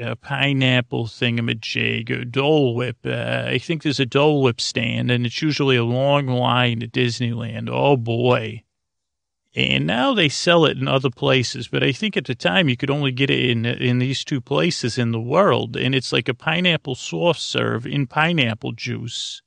[0.00, 2.98] uh, pineapple thingamajig, or Dole Whip.
[3.04, 6.92] Uh, I think there's a Dole Whip stand, and it's usually a long line at
[6.92, 7.70] Disneyland.
[7.70, 8.62] Oh, boy.
[9.56, 12.76] And now they sell it in other places, but I think at the time you
[12.76, 16.28] could only get it in in these two places in the world, and it's like
[16.28, 19.42] a pineapple soft serve in pineapple juice,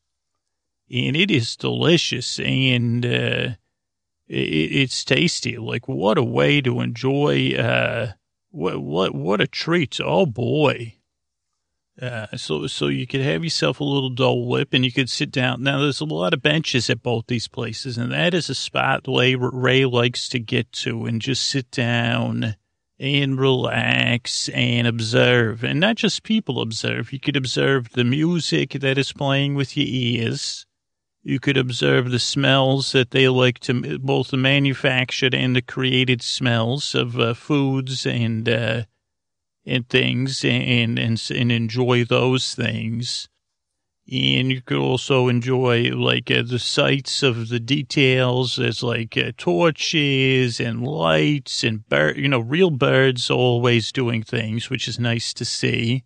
[0.89, 2.39] and it is delicious.
[2.39, 3.49] And uh,
[4.29, 5.57] it's tasty.
[5.57, 7.53] Like what a way to enjoy.
[7.55, 8.13] Uh,
[8.49, 9.99] what what what a treat!
[10.01, 10.96] Oh boy.
[12.01, 15.31] Uh, so so you could have yourself a little Dole Whip and you could sit
[15.31, 15.63] down.
[15.63, 19.05] Now there's a lot of benches at both these places, and that is a spot
[19.07, 22.55] Ray, Ray likes to get to and just sit down
[22.99, 27.13] and relax and observe, and not just people observe.
[27.13, 30.65] You could observe the music that is playing with your ears
[31.23, 36.21] You could observe the smells that they like to, both the manufactured and the created
[36.21, 38.83] smells of uh, foods and uh,
[39.67, 43.27] and things, and, and and enjoy those things.
[44.09, 48.57] And you could also enjoy like uh, the sights of the details.
[48.57, 54.69] as like uh, torches and lights and bird, you know, real birds always doing things,
[54.69, 56.05] which is nice to see.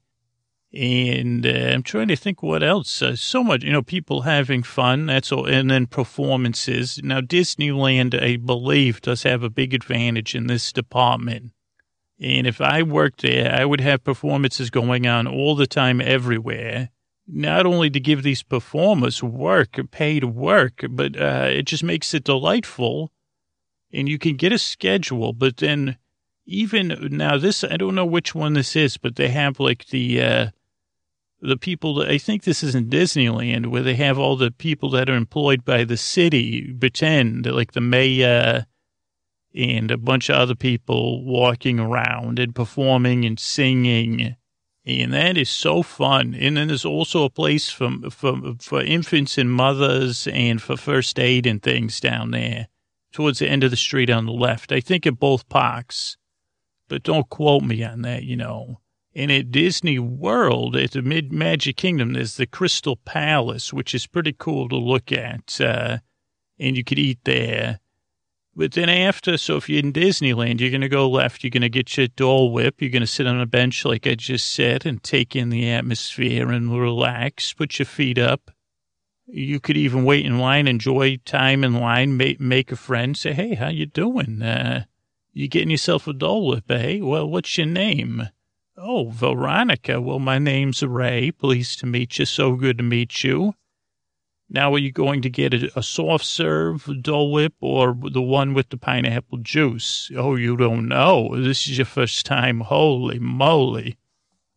[0.73, 3.03] And uh, I'm trying to think what else.
[3.03, 5.05] Uh, so much, you know, people having fun.
[5.05, 5.45] That's all.
[5.45, 6.99] And then performances.
[7.03, 11.51] Now, Disneyland, I believe, does have a big advantage in this department.
[12.21, 16.89] And if I worked there, I would have performances going on all the time everywhere
[17.27, 22.25] not only to give these performers work, paid work, but uh, it just makes it
[22.25, 23.11] delightful.
[23.93, 25.97] And you can get a schedule, but then
[26.45, 30.21] even now, this I don't know which one this is, but they have like the
[30.21, 30.47] uh,
[31.41, 31.95] the people.
[31.95, 35.15] That, I think this is in Disneyland where they have all the people that are
[35.15, 38.65] employed by the city pretend like the mayor
[39.53, 44.35] and a bunch of other people walking around and performing and singing
[44.85, 46.33] and that is so fun.
[46.33, 51.19] And then there's also a place for, for, for infants and mothers and for first
[51.19, 52.67] aid and things down there
[53.11, 54.71] towards the end of the street on the left.
[54.71, 56.17] I think at both parks,
[56.87, 58.79] but don't quote me on that, you know.
[59.13, 64.07] And at Disney World, at the Mid Magic Kingdom, there's the Crystal Palace, which is
[64.07, 65.59] pretty cool to look at.
[65.59, 65.99] Uh,
[66.57, 67.80] and you could eat there.
[68.53, 71.43] But then after, so if you're in Disneyland, you're going to go left.
[71.43, 72.81] You're going to get your Dole Whip.
[72.81, 75.69] You're going to sit on a bench, like I just said, and take in the
[75.69, 77.53] atmosphere and relax.
[77.53, 78.51] Put your feet up.
[79.25, 83.15] You could even wait in line, enjoy time in line, make, make a friend.
[83.15, 84.41] Say, hey, how you doing?
[84.41, 84.83] Uh,
[85.31, 86.99] you getting yourself a Dole Whip, eh?
[87.01, 88.27] Well, what's your name?
[88.75, 90.01] Oh, Veronica.
[90.01, 91.31] Well, my name's Ray.
[91.31, 92.25] Pleased to meet you.
[92.25, 93.53] So good to meet you.
[94.53, 98.53] Now, are you going to get a, a, soft serve Dole Whip or the one
[98.53, 100.11] with the pineapple juice?
[100.13, 101.41] Oh, you don't know.
[101.41, 102.59] This is your first time.
[102.59, 103.97] Holy moly.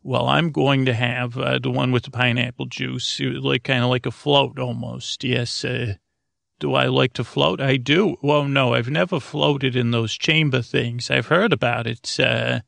[0.02, 3.90] Well, I'm going to have uh, the one with the pineapple juice, like kind of
[3.90, 5.22] like a float almost.
[5.22, 5.64] Yes.
[5.64, 5.94] Uh,
[6.58, 7.60] do I like to float?
[7.60, 8.16] I do.
[8.20, 11.08] Well, no, I've never floated in those chamber things.
[11.08, 12.18] I've heard about it.
[12.18, 12.62] Uh,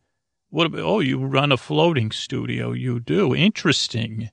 [0.51, 2.71] what about, oh, you run a floating studio.
[2.71, 3.35] You do.
[3.35, 4.31] Interesting.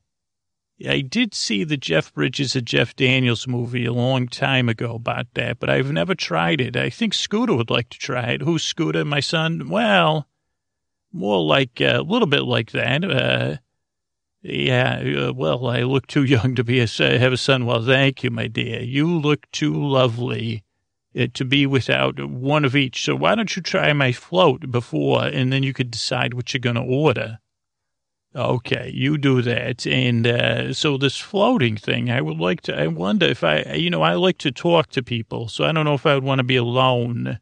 [0.87, 5.27] I did see the Jeff Bridges and Jeff Daniels movie a long time ago about
[5.35, 6.75] that, but I've never tried it.
[6.75, 8.41] I think Scooter would like to try it.
[8.41, 9.05] Who's Scooter?
[9.05, 9.69] My son?
[9.69, 10.27] Well,
[11.11, 13.03] more like uh, a little bit like that.
[13.05, 13.57] Uh,
[14.41, 17.65] yeah, uh, well, I look too young to be a have a son.
[17.65, 18.81] Well, thank you, my dear.
[18.81, 20.63] You look too lovely
[21.17, 23.05] uh, to be without one of each.
[23.05, 26.59] So why don't you try my float before, and then you could decide what you're
[26.59, 27.39] going to order.
[28.35, 29.85] Okay, you do that.
[29.85, 33.91] And uh, so this floating thing, I would like to, I wonder if I, you
[33.91, 35.49] know, I like to talk to people.
[35.49, 37.39] So I don't know if I would want to be alone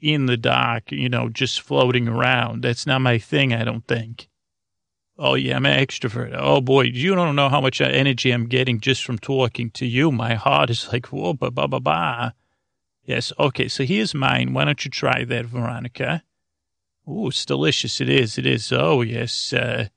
[0.00, 2.62] in the dock, you know, just floating around.
[2.62, 4.28] That's not my thing, I don't think.
[5.16, 6.34] Oh, yeah, I'm an extrovert.
[6.36, 10.10] Oh, boy, you don't know how much energy I'm getting just from talking to you.
[10.10, 12.34] My heart is like, whoa, ba, ba, ba, ba.
[13.04, 14.52] Yes, okay, so here's mine.
[14.52, 16.24] Why don't you try that, Veronica?
[17.06, 18.00] Oh, it's delicious.
[18.00, 18.38] It is.
[18.38, 18.72] It is.
[18.72, 19.52] Oh, yes.
[19.52, 19.88] Uh,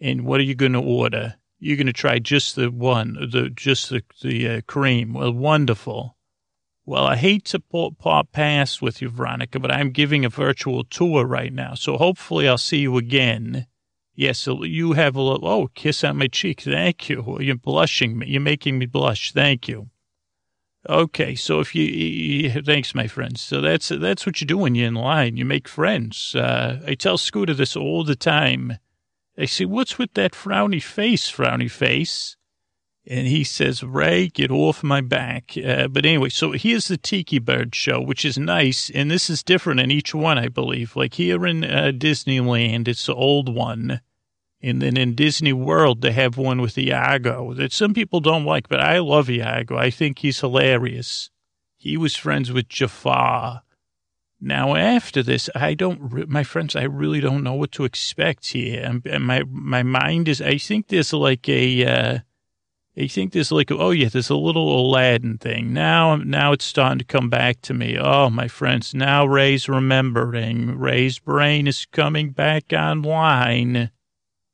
[0.00, 1.36] and what are you going to order?
[1.58, 5.14] You're going to try just the one, the just the the uh, cream.
[5.14, 6.16] Well, wonderful.
[6.84, 11.26] Well, I hate to pop past with you, Veronica, but I'm giving a virtual tour
[11.26, 13.66] right now, so hopefully I'll see you again.
[14.14, 16.60] Yes, you have a little, oh, kiss on my cheek.
[16.60, 17.38] Thank you.
[17.40, 18.28] You're blushing me.
[18.28, 19.32] You're making me blush.
[19.32, 19.90] Thank you.
[20.88, 23.40] Okay, so if you, you, thanks, my friends.
[23.40, 25.36] So that's that's what you do when you're in line.
[25.36, 26.34] You make friends.
[26.36, 28.78] Uh, I tell Scooter this all the time.
[29.38, 32.36] I say, what's with that frowny face, frowny face?
[33.08, 35.52] And he says, Ray, get off my back.
[35.56, 38.90] Uh, but anyway, so here's the Tiki Bird show, which is nice.
[38.90, 40.96] And this is different in each one, I believe.
[40.96, 44.00] Like here in uh, Disneyland, it's the old one.
[44.60, 48.68] And then in Disney World, they have one with Iago that some people don't like,
[48.68, 49.76] but I love Iago.
[49.76, 51.30] I think he's hilarious.
[51.76, 53.62] He was friends with Jafar.
[54.40, 59.00] Now, after this, I don't, my friends, I really don't know what to expect here.
[59.06, 62.18] And my, my mind is, I think there's like a, uh,
[62.98, 65.72] I think there's like, oh yeah, there's a little Aladdin thing.
[65.72, 67.98] Now, now it's starting to come back to me.
[67.98, 70.78] Oh, my friends, now Ray's remembering.
[70.78, 73.90] Ray's brain is coming back online.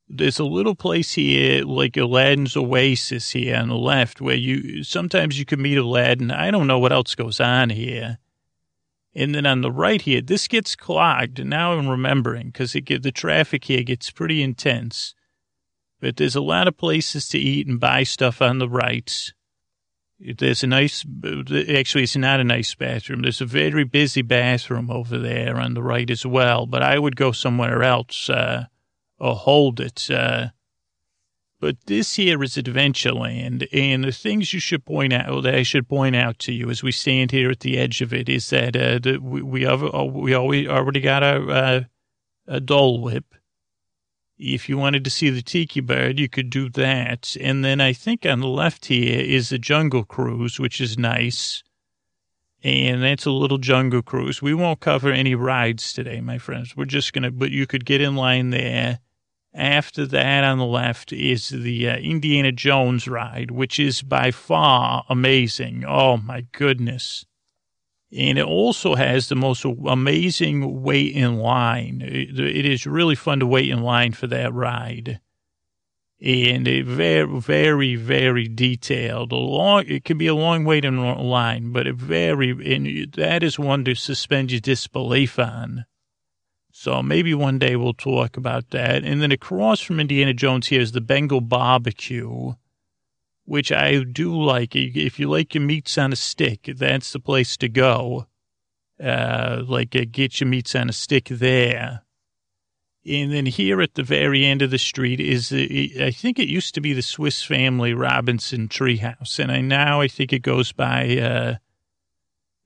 [0.08, 5.38] There's a little place here, like Aladdin's Oasis here on the left, where you, sometimes
[5.38, 6.30] you can meet Aladdin.
[6.30, 8.18] I don't know what else goes on here.
[9.14, 11.44] And then on the right here, this gets clogged.
[11.44, 15.14] Now I'm remembering because the traffic here gets pretty intense.
[16.00, 19.32] But there's a lot of places to eat and buy stuff on the right.
[20.18, 21.04] There's a nice,
[21.68, 23.22] actually, it's not a nice bathroom.
[23.22, 27.16] There's a very busy bathroom over there on the right as well, but I would
[27.16, 28.66] go somewhere else uh,
[29.18, 30.10] or hold it.
[30.10, 30.48] Uh,
[31.62, 35.88] but this here is Adventureland, and the things you should point out, that I should
[35.88, 38.76] point out to you as we stand here at the edge of it, is that
[38.76, 39.80] uh, we we, have,
[40.12, 41.80] we always already got a, uh,
[42.46, 43.24] a Dole Whip
[44.42, 47.36] if you wanted to see the tiki bird, you could do that.
[47.40, 51.62] And then I think on the left here is the jungle cruise, which is nice.
[52.64, 54.42] And that's a little jungle cruise.
[54.42, 56.76] We won't cover any rides today, my friends.
[56.76, 59.00] We're just going to, but you could get in line there.
[59.54, 65.04] After that on the left is the uh, Indiana Jones ride, which is by far
[65.10, 65.84] amazing.
[65.86, 67.26] Oh my goodness.
[68.16, 72.02] And it also has the most amazing wait in line.
[72.02, 75.20] It is really fun to wait in line for that ride.
[76.20, 79.32] And it very, very, very detailed.
[79.32, 83.42] A long, it can be a long wait in line, but it very, and that
[83.42, 85.86] is one to suspend your disbelief on.
[86.82, 89.04] So maybe one day we'll talk about that.
[89.04, 92.54] And then across from Indiana Jones here is the Bengal barbecue
[93.44, 94.74] which I do like.
[94.74, 98.26] If you like your meats on a stick, that's the place to go.
[99.02, 102.02] Uh, like uh, get your meats on a stick there.
[103.04, 105.56] And then here at the very end of the street is, uh,
[106.04, 110.08] I think it used to be the Swiss Family Robinson Treehouse, and I now I
[110.08, 111.54] think it goes by uh,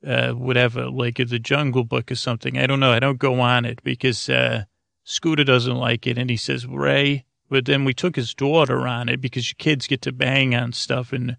[0.06, 2.56] uh, whatever, like the Jungle Book or something.
[2.56, 2.92] I don't know.
[2.92, 4.64] I don't go on it because uh,
[5.02, 9.08] Scooter doesn't like it, and he says, Ray, but then we took his daughter on
[9.08, 11.36] it because your kids get to bang on stuff and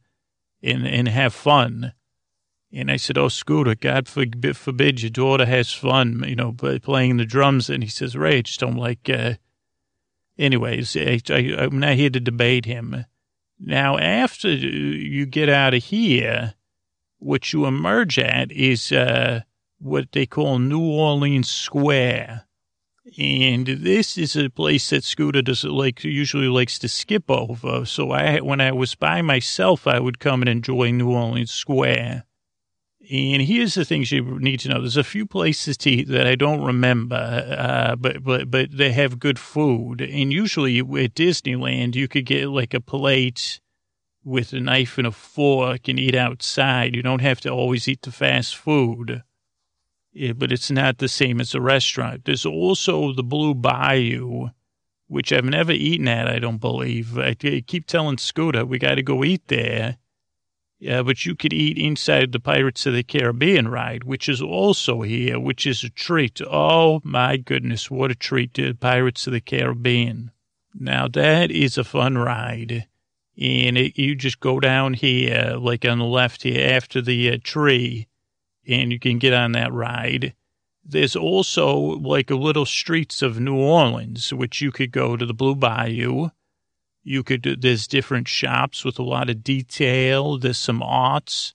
[0.61, 1.93] and and have fun.
[2.73, 7.17] And I said, "Oh, Scooter, God forbid forbid your daughter has fun, you know, playing
[7.17, 9.35] the drums." And he says, "Ray, I just don't like." Uh...
[10.37, 13.05] Anyways, I, I, I'm not here to debate him.
[13.59, 16.53] Now, after you get out of here,
[17.19, 19.41] what you emerge at is uh,
[19.79, 22.45] what they call New Orleans Square.
[23.17, 27.85] And this is a place that Scooter does like usually likes to skip over.
[27.85, 32.25] So I, when I was by myself, I would come and enjoy New Orleans Square.
[33.09, 34.81] And here's the things you need to know.
[34.81, 38.91] There's a few places to eat that I don't remember, uh, but, but, but they
[38.91, 40.01] have good food.
[40.01, 43.61] And usually at Disneyland, you could get like a plate
[44.27, 46.95] with a knife and a fork and eat outside.
[46.95, 49.23] You don't have to always eat the fast food
[50.35, 52.25] but it's not the same as a restaurant.
[52.25, 54.49] There's also the Blue Bayou,
[55.07, 57.17] which I've never eaten at, I don't believe.
[57.17, 59.97] I keep telling Scooter, we got to go eat there.
[60.79, 65.01] Yeah, but you could eat inside the Pirates of the Caribbean ride, which is also
[65.01, 66.39] here, which is a treat.
[66.41, 70.31] Oh my goodness, what a treat to Pirates of the Caribbean.
[70.75, 72.87] Now that is a fun ride.
[73.39, 77.37] And it, you just go down here, like on the left here, after the uh,
[77.43, 78.07] tree
[78.67, 80.33] and you can get on that ride.
[80.83, 85.33] There's also like a little streets of New Orleans, which you could go to the
[85.33, 86.29] Blue Bayou.
[87.03, 90.37] You could, there's different shops with a lot of detail.
[90.37, 91.53] There's some arts.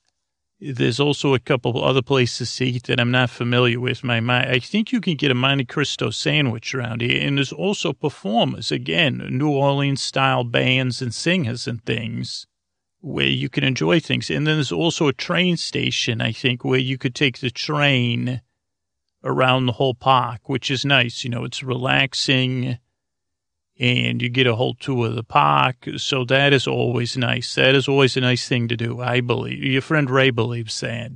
[0.65, 4.05] There's also a couple other places to eat that I'm not familiar with.
[4.05, 7.21] My, my, I think you can get a Monte Cristo sandwich around here.
[7.27, 12.47] And there's also performers, again, New Orleans style bands and singers and things
[13.01, 14.31] where you can enjoy things.
[14.31, 18.41] And then there's also a train station, I think, where you could take the train
[19.25, 21.25] around the whole park, which is nice.
[21.25, 22.79] You know, it's relaxing
[23.83, 25.89] and you get a whole tour of the park.
[25.97, 27.57] So that is always nice.
[27.57, 29.61] That is always a nice thing to do, I believe.
[29.63, 31.11] Your friend Ray believes that.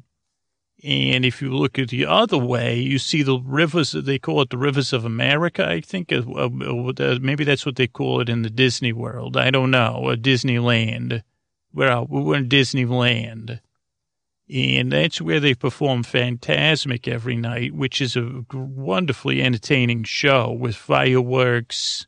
[0.82, 4.50] And if you look at the other way, you see the rivers, they call it
[4.50, 6.12] the rivers of America, I think.
[6.12, 9.36] Uh, uh, maybe that's what they call it in the Disney world.
[9.36, 11.22] I don't know, a Disneyland
[11.76, 13.60] we're, we were in Disneyland.
[14.52, 20.74] And that's where they perform Fantasmic every night, which is a wonderfully entertaining show with
[20.74, 22.06] fireworks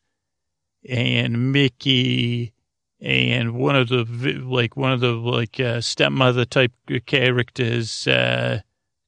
[0.88, 2.52] and Mickey
[3.00, 4.04] and one of the,
[4.44, 6.72] like, one of the, like, uh, stepmother type
[7.06, 8.60] characters, uh,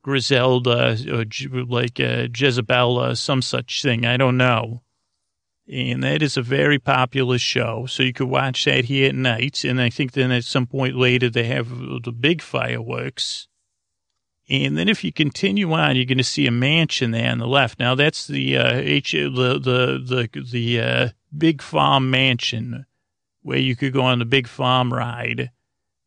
[0.03, 1.25] Griselda, or
[1.65, 4.07] like, uh, Jezebella, some such thing.
[4.07, 4.83] I don't know.
[5.69, 7.87] And that is a very popular show.
[7.87, 9.65] So you could watch that here at night.
[9.65, 13.47] And I think then at some point later, they have the big fireworks.
[14.49, 17.47] And then if you continue on, you're going to see a mansion there on the
[17.47, 17.79] left.
[17.79, 22.87] Now that's the, uh, H, the, the, the, the, uh, big farm mansion
[23.43, 25.51] where you could go on the big farm ride.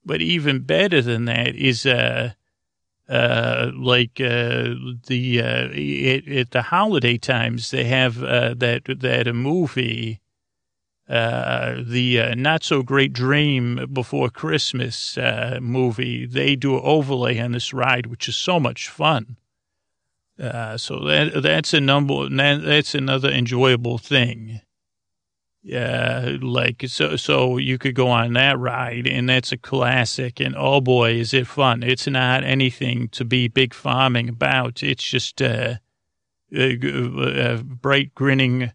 [0.05, 2.33] But even better than that is, uh,
[3.09, 4.75] uh, like uh,
[5.07, 10.21] the uh, at, at, the holiday times they have uh, that that a movie
[11.09, 17.39] uh, the uh, Not So Great Dream Before Christmas uh, movie, they do an overlay
[17.39, 19.37] on this ride, which is so much fun.
[20.39, 22.27] Uh, so that that's a number.
[22.29, 24.61] That's another enjoyable thing.
[25.65, 27.15] Yeah, like so.
[27.15, 30.41] So you could go on that ride, and that's a classic.
[30.41, 31.83] And oh boy, is it fun!
[31.83, 34.83] It's not anything to be big farming about.
[34.83, 35.75] It's just uh,
[36.53, 38.73] uh, bright grinning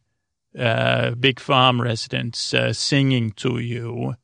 [0.59, 4.15] uh, big farm residents uh, singing to you.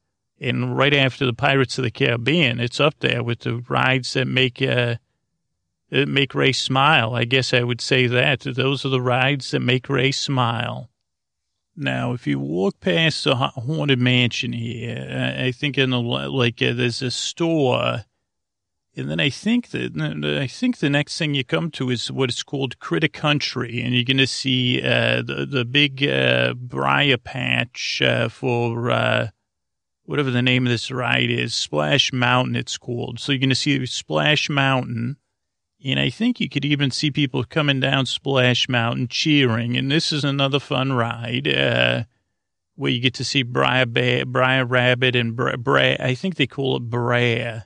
[0.41, 4.27] And right after the Pirates of the Caribbean, it's up there with the rides that
[4.27, 4.97] make uh,
[5.91, 7.15] make Ray smile.
[7.15, 10.89] I guess I would say that those are the rides that make Ray smile.
[11.77, 16.72] Now, if you walk past the haunted mansion here, I think in the like uh,
[16.72, 18.05] there's a store
[18.97, 22.31] and then I think that I think the next thing you come to is what
[22.31, 28.01] is called Critter Country, and you're to see uh, the the big uh, briar patch
[28.03, 29.29] uh, for uh,
[30.05, 32.55] whatever the name of this ride is, Splash Mountain.
[32.55, 33.18] It's called.
[33.18, 35.16] So you're to see Splash Mountain,
[35.85, 39.76] and I think you could even see people coming down Splash Mountain cheering.
[39.76, 42.05] And this is another fun ride uh,
[42.74, 45.57] where you get to see Briar Bear, Briar Rabbit, and Bra.
[45.57, 47.64] Bra I think they call it Brer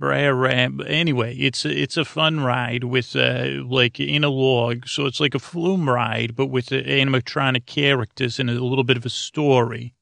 [0.00, 5.34] Anyway, it's it's a fun ride with uh, like in a log, so it's like
[5.34, 9.94] a flume ride, but with animatronic characters and a little bit of a story,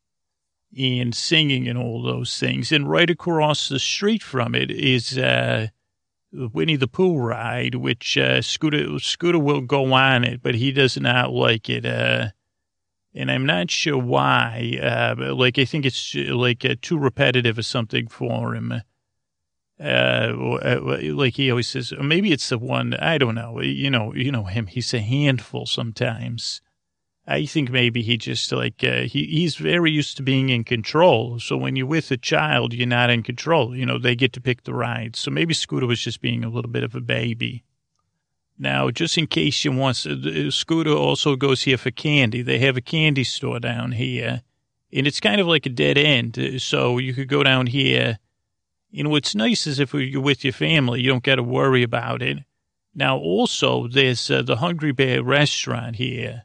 [0.79, 2.71] and singing and all those things.
[2.71, 5.69] And right across the street from it is uh,
[6.33, 10.97] Winnie the Pooh ride, which uh, Scooter Scooter will go on it, but he does
[10.99, 11.87] not like it.
[11.87, 12.29] Uh,
[13.15, 14.79] and I'm not sure why.
[14.83, 18.83] Uh, like I think it's like uh, too repetitive or something for him
[19.79, 20.33] uh,
[21.13, 24.45] like he always says, maybe it's the one, I don't know, you know, you know
[24.45, 26.63] him, he's a handful sometimes.
[27.27, 31.41] I think maybe he just like, uh, he, he's very used to being in control.
[31.41, 33.75] So when you're with a child, you're not in control.
[33.75, 35.19] You know, they get to pick the rides.
[35.19, 37.65] So maybe Scooter was just being a little bit of a baby.
[38.59, 42.43] Now, just in case you want, uh, Scooter also goes here for candy.
[42.43, 44.43] They have a candy store down here,
[44.93, 46.63] and it's kind of like a dead end.
[46.63, 48.19] So you could go down here
[49.03, 52.23] know, what's nice is if you're with your family, you don't got to worry about
[52.23, 52.39] it.
[52.95, 56.45] Now, also, there's uh, the Hungry Bear restaurant here.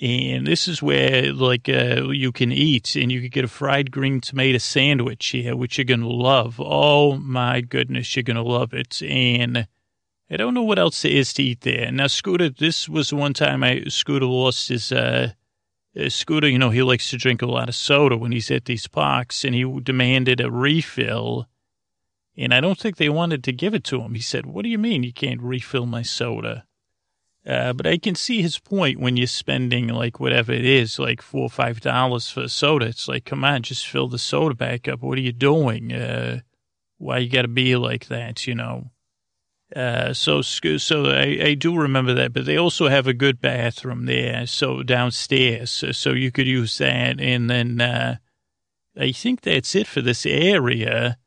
[0.00, 3.90] And this is where, like, uh, you can eat and you could get a fried
[3.90, 6.58] green tomato sandwich here, which you're going to love.
[6.58, 9.02] Oh, my goodness, you're going to love it.
[9.02, 9.68] And
[10.30, 11.92] I don't know what else there is to eat there.
[11.92, 15.32] Now, Scooter, this was one time I, Scooter lost his, uh,
[15.98, 18.64] uh, Scooter, you know, he likes to drink a lot of soda when he's at
[18.64, 21.46] these parks, and he demanded a refill
[22.40, 24.14] and I don't think they wanted to give it to him.
[24.14, 26.64] He said, What do you mean you can't refill my soda?
[27.50, 31.20] Uh, but I can see his point when you're spending like whatever it is, like
[31.20, 32.86] four or five dollars for a soda.
[32.86, 35.02] It's like, come on, just fill the soda back up.
[35.02, 35.92] What are you doing?
[35.92, 36.42] Uh,
[36.98, 38.92] why you got to be like that, you know?
[39.74, 44.06] Uh, so, so I, I, do remember that, but they also have a good bathroom
[44.06, 44.46] there.
[44.46, 47.20] So downstairs, so you could use that.
[47.20, 48.16] And then, uh,
[48.96, 51.18] I think that's it for this area.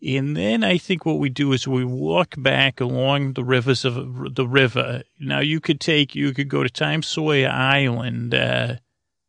[0.00, 4.34] And then I think what we do is we walk back along the rivers of
[4.34, 5.02] the river.
[5.18, 8.76] Now you could take, you could go to Tom Sawyer Island, uh,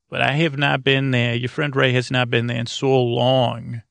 [0.10, 1.34] but I have not been there.
[1.34, 3.82] Your friend Ray has not been there in so long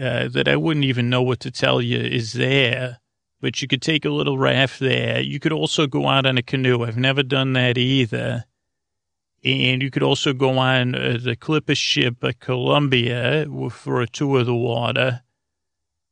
[0.00, 3.00] uh, that I wouldn't even know what to tell you is there.
[3.40, 5.20] But you could take a little raft there.
[5.20, 6.84] You could also go out on a canoe.
[6.84, 8.44] I've never done that either.
[9.44, 14.46] And you could also go on uh, the clipper ship Columbia for a tour of
[14.46, 15.22] the water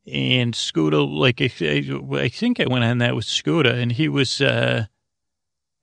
[0.06, 4.86] and Scooter, like I, think I went on that with Scooter, and he was, uh,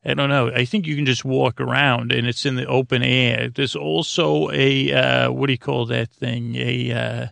[0.05, 0.51] I don't know.
[0.53, 3.49] I think you can just walk around, and it's in the open air.
[3.49, 6.55] There's also a uh, what do you call that thing?
[6.55, 7.27] A uh,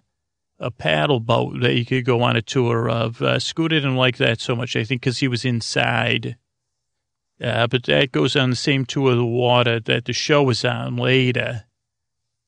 [0.60, 3.22] a paddle boat that you could go on a tour of.
[3.22, 6.38] Uh, Scooter didn't like that so much, I think, because he was inside.
[7.42, 10.66] Uh, but that goes on the same tour of the water that the show was
[10.66, 11.66] on later.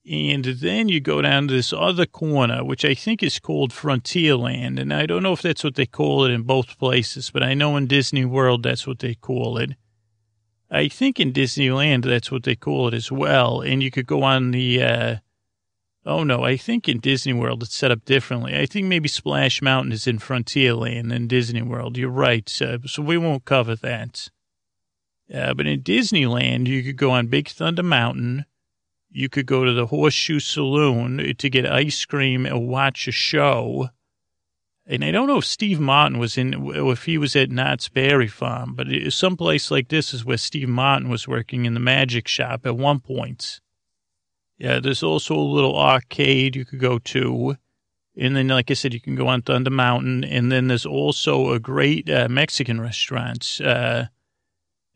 [0.09, 4.79] And then you go down to this other corner, which I think is called Frontierland.
[4.79, 7.53] And I don't know if that's what they call it in both places, but I
[7.53, 9.71] know in Disney World that's what they call it.
[10.71, 13.61] I think in Disneyland that's what they call it as well.
[13.61, 15.15] And you could go on the, uh,
[16.03, 18.57] oh no, I think in Disney World it's set up differently.
[18.57, 21.97] I think maybe Splash Mountain is in Frontierland in Disney World.
[21.97, 22.51] You're right.
[22.59, 24.29] Uh, so we won't cover that.
[25.31, 28.45] Uh, but in Disneyland, you could go on Big Thunder Mountain
[29.11, 33.89] you could go to the Horseshoe Saloon to get ice cream and watch a show.
[34.87, 38.27] And I don't know if Steve Martin was in, if he was at Knott's Berry
[38.27, 42.27] Farm, but some place like this is where Steve Martin was working in the magic
[42.27, 43.59] shop at one point.
[44.57, 47.57] Yeah, there's also a little arcade you could go to.
[48.17, 50.23] And then, like I said, you can go on Thunder Mountain.
[50.23, 53.59] And then there's also a great uh, Mexican restaurant.
[53.63, 54.05] Uh,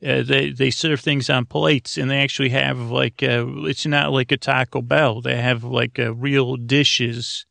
[0.04, 4.12] uh, they they serve things on plates, and they actually have like uh, it's not
[4.12, 5.22] like a Taco Bell.
[5.22, 7.46] They have like uh, real dishes,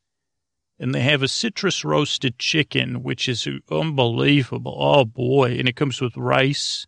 [0.79, 4.77] and they have a citrus roasted chicken, which is unbelievable.
[4.79, 5.59] Oh boy!
[5.59, 6.87] And it comes with rice.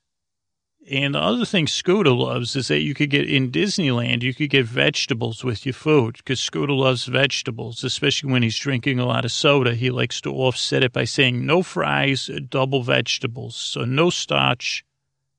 [0.88, 4.50] And the other thing Scooter loves is that you could get in Disneyland, you could
[4.50, 9.24] get vegetables with your food because Scooter loves vegetables, especially when he's drinking a lot
[9.24, 9.74] of soda.
[9.74, 13.56] He likes to offset it by saying no fries, double vegetables.
[13.56, 14.84] So no starch,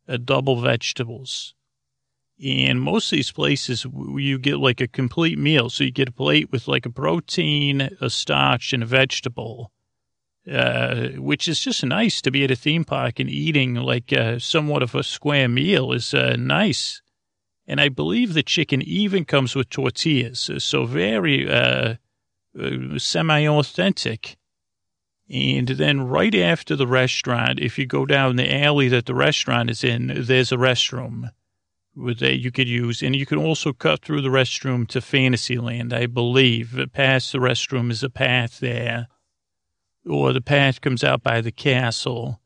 [0.07, 1.53] uh, double vegetables.
[2.43, 3.85] And most of these places,
[4.15, 5.69] you get like a complete meal.
[5.69, 9.71] So you get a plate with like a protein, a starch, and a vegetable,
[10.51, 14.37] uh, which is just nice to be at a theme park and eating like uh,
[14.37, 17.01] somewhat of a square meal is uh, nice.
[17.65, 20.49] And I believe the chicken even comes with tortillas.
[20.59, 21.95] So very uh,
[22.59, 24.37] uh, semi authentic.
[25.29, 29.69] And then right after the restaurant, if you go down the alley that the restaurant
[29.69, 31.31] is in, there's a restroom
[31.95, 33.01] that you could use.
[33.01, 36.79] And you can also cut through the restroom to Fantasyland, I believe.
[36.93, 39.07] Past the restroom is a path there.
[40.05, 42.39] Or the path comes out by the castle.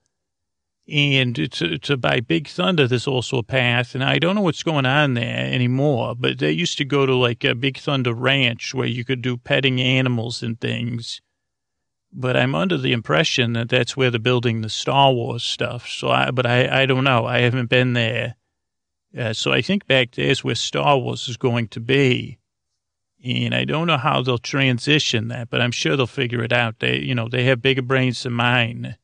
[0.88, 3.93] And to, to by Big Thunder, there's also a path.
[3.93, 7.15] And I don't know what's going on there anymore, but they used to go to
[7.15, 11.21] like a Big Thunder Ranch where you could do petting animals and things
[12.14, 15.88] but I'm under the impression that that's where they're building the Star Wars stuff.
[15.88, 17.26] So I, but I, I don't know.
[17.26, 18.36] I haven't been there.
[19.18, 22.38] Uh, so I think back there's where Star Wars is going to be.
[23.24, 26.80] And I don't know how they'll transition that, but I'm sure they'll figure it out.
[26.80, 28.97] They, you know, they have bigger brains than mine.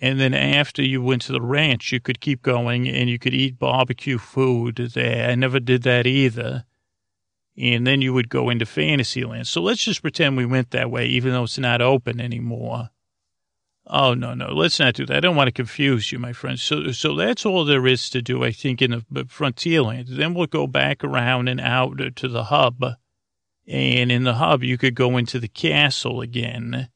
[0.00, 3.34] And then after you went to the ranch, you could keep going and you could
[3.34, 5.30] eat barbecue food there.
[5.30, 6.64] I never did that either
[7.56, 9.46] and then you would go into Fantasyland.
[9.46, 12.90] So let's just pretend we went that way, even though it's not open anymore.
[13.86, 15.16] Oh no, no, let's not do that.
[15.16, 16.62] I don't want to confuse you, my friends.
[16.62, 20.06] So, so that's all there is to do, I think, in the Frontierland.
[20.08, 22.84] Then we'll go back around and out to the hub,
[23.66, 26.88] and in the hub you could go into the castle again,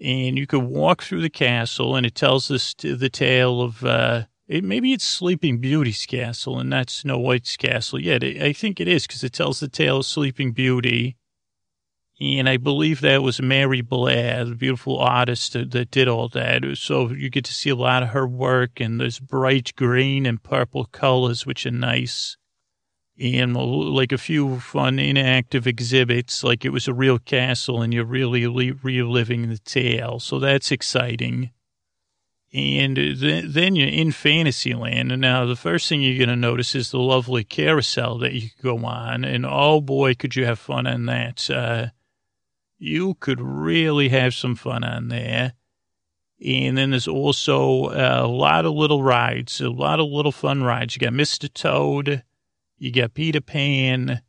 [0.00, 4.24] and you could walk through the castle, and it tells us the tale of uh,
[4.48, 8.22] it, maybe it's Sleeping Beauty's castle and not Snow White's castle yet.
[8.22, 11.16] I think it is because it tells the tale of Sleeping Beauty.
[12.18, 16.62] And I believe that was Mary Blair, the beautiful artist that, that did all that.
[16.76, 20.42] So you get to see a lot of her work and there's bright green and
[20.42, 22.38] purple colors, which are nice.
[23.20, 27.92] And uh, like a few fun interactive exhibits, like it was a real castle and
[27.92, 30.18] you're really reliving the tale.
[30.18, 31.50] So that's exciting.
[32.56, 35.12] And then you're in Fantasyland.
[35.12, 38.48] And now the first thing you're going to notice is the lovely carousel that you
[38.62, 39.24] go on.
[39.24, 41.50] And oh boy, could you have fun on that.
[41.50, 41.88] Uh,
[42.78, 45.52] you could really have some fun on there.
[46.42, 50.96] And then there's also a lot of little rides, a lot of little fun rides.
[50.96, 51.52] You got Mr.
[51.52, 52.22] Toad,
[52.78, 54.22] you got Peter Pan,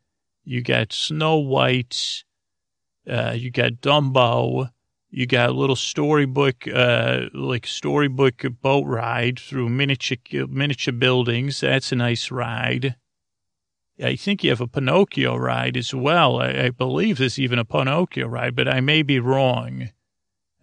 [0.44, 2.26] you got Snow White,
[3.10, 4.70] uh, you got Dumbo,
[5.10, 11.62] you got a little storybook, uh, like storybook boat ride through miniature miniature buildings.
[11.62, 12.96] That's a nice ride.
[14.04, 16.40] I think you have a Pinocchio ride as well.
[16.40, 19.90] I, I believe there's even a Pinocchio ride, but I may be wrong.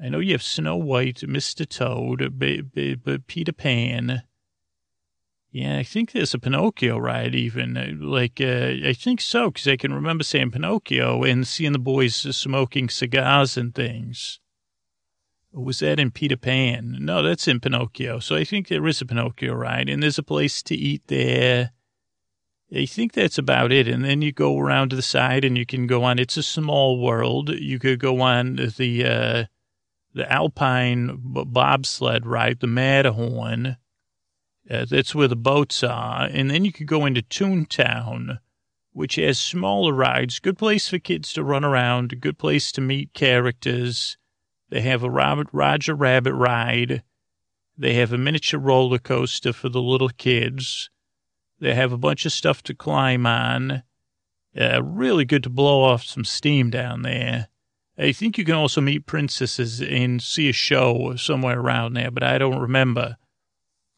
[0.00, 1.68] I know you have Snow White, Mr.
[1.68, 4.22] Toad, B- B- B- Peter Pan.
[5.54, 7.76] Yeah, I think there's a Pinocchio ride even.
[7.76, 11.78] Uh, like, uh, I think so, because I can remember saying Pinocchio and seeing the
[11.78, 14.40] boys smoking cigars and things.
[15.52, 16.96] Was that in Peter Pan?
[16.98, 18.18] No, that's in Pinocchio.
[18.18, 21.70] So I think there is a Pinocchio ride, and there's a place to eat there.
[22.74, 23.86] I think that's about it.
[23.86, 26.18] And then you go around to the side and you can go on.
[26.18, 27.50] It's a small world.
[27.50, 29.44] You could go on the, uh,
[30.14, 33.76] the Alpine bobsled ride, the Matterhorn
[34.66, 36.28] that's where the boats are.
[36.30, 38.38] And then you could go into Toontown,
[38.92, 40.38] which has smaller rides.
[40.38, 42.20] Good place for kids to run around.
[42.20, 44.16] Good place to meet characters.
[44.70, 47.02] They have a Robert Roger Rabbit ride.
[47.76, 50.90] They have a miniature roller coaster for the little kids.
[51.60, 53.82] They have a bunch of stuff to climb on.
[54.58, 57.48] Uh, really good to blow off some steam down there.
[57.98, 62.22] I think you can also meet princesses and see a show somewhere around there, but
[62.22, 63.16] I don't remember.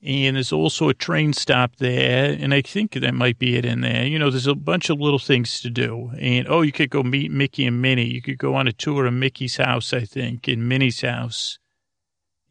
[0.03, 2.36] And there's also a train stop there.
[2.38, 4.05] And I think that might be it in there.
[4.05, 6.11] You know, there's a bunch of little things to do.
[6.20, 8.05] And, oh, you could go meet Mickey and Minnie.
[8.05, 11.59] You could go on a tour of Mickey's house, I think, and Minnie's house.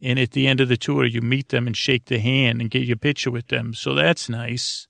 [0.02, 2.70] And at the end of the tour, you meet them and shake the hand and
[2.70, 3.72] get your picture with them.
[3.72, 4.88] So that's nice.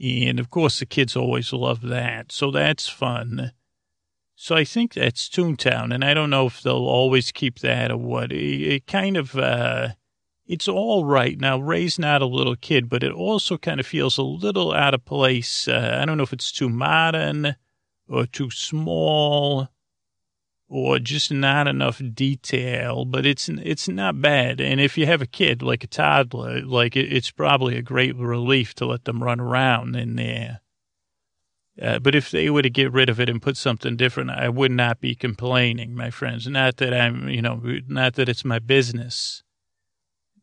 [0.00, 2.32] And of course, the kids always love that.
[2.32, 3.52] So that's fun.
[4.34, 5.94] So I think that's Toontown.
[5.94, 8.32] And I don't know if they'll always keep that or what.
[8.32, 9.90] It, it kind of, uh,
[10.46, 11.38] it's all right.
[11.38, 14.94] Now, Ray's not a little kid, but it also kind of feels a little out
[14.94, 15.68] of place.
[15.68, 17.56] Uh, I don't know if it's too modern
[18.08, 19.68] or too small
[20.68, 24.58] or just not enough detail, but it's it's not bad.
[24.58, 28.16] And if you have a kid like a toddler, like it, it's probably a great
[28.16, 30.60] relief to let them run around in there.
[31.80, 34.48] Uh, but if they were to get rid of it and put something different, I
[34.48, 36.46] would not be complaining, my friends.
[36.46, 39.42] Not that I'm, you know, not that it's my business.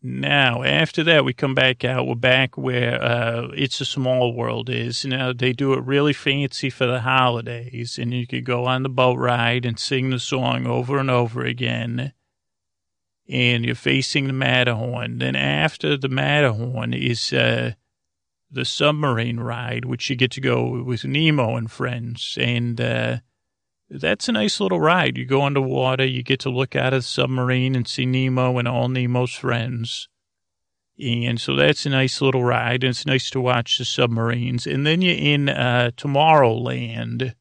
[0.02, 2.08] Now, after that, we come back out.
[2.08, 5.04] We're back where uh, It's a Small World is.
[5.04, 8.90] Now, they do it really fancy for the holidays, and you could go on the
[8.90, 12.14] boat ride and sing the song over and over again.
[13.28, 15.18] And you're facing the Matterhorn.
[15.18, 17.74] Then after the Matterhorn is uh,
[18.50, 22.38] the submarine ride, which you get to go with Nemo and friends.
[22.40, 23.18] And uh,
[23.90, 25.18] that's a nice little ride.
[25.18, 28.68] You go underwater, you get to look out of the submarine and see Nemo and
[28.68, 30.08] all Nemo's friends.
[31.02, 34.68] And so that's a nice little ride, and it's nice to watch the submarines.
[34.68, 37.36] And then you're in uh, Tomorrowland.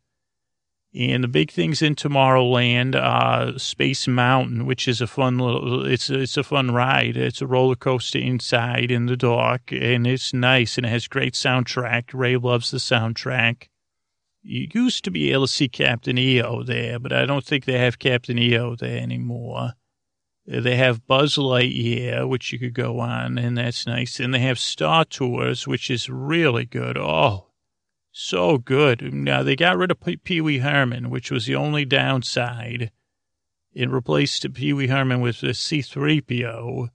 [0.94, 6.09] And the big things in Tomorrowland are Space Mountain, which is a fun little, it's,
[6.09, 7.16] it's a fun ride.
[7.16, 11.34] It's a roller coaster inside in the dark, and it's nice, and it has great
[11.34, 12.14] soundtrack.
[12.14, 13.68] Ray loves the soundtrack.
[14.43, 17.78] You used to be able to see Captain EO there, but I don't think they
[17.78, 19.72] have Captain EO there anymore.
[20.51, 24.20] Uh, they have Buzz Lightyear, which you could go on, and that's nice.
[24.20, 26.97] And they have Star Tours, which is really good.
[26.97, 27.49] Oh,
[28.12, 29.12] so good.
[29.12, 32.91] Now, they got rid of Pee Wee Herman, which was the only downside,
[33.76, 36.89] and replaced Pee Wee Herman with a C3PO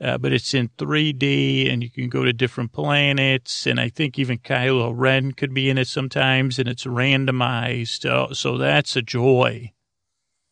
[0.00, 3.66] uh, but it's in 3D and you can go to different planets.
[3.66, 8.04] And I think even Kylo Ren could be in it sometimes and it's randomized.
[8.04, 9.72] Uh, so that's a joy.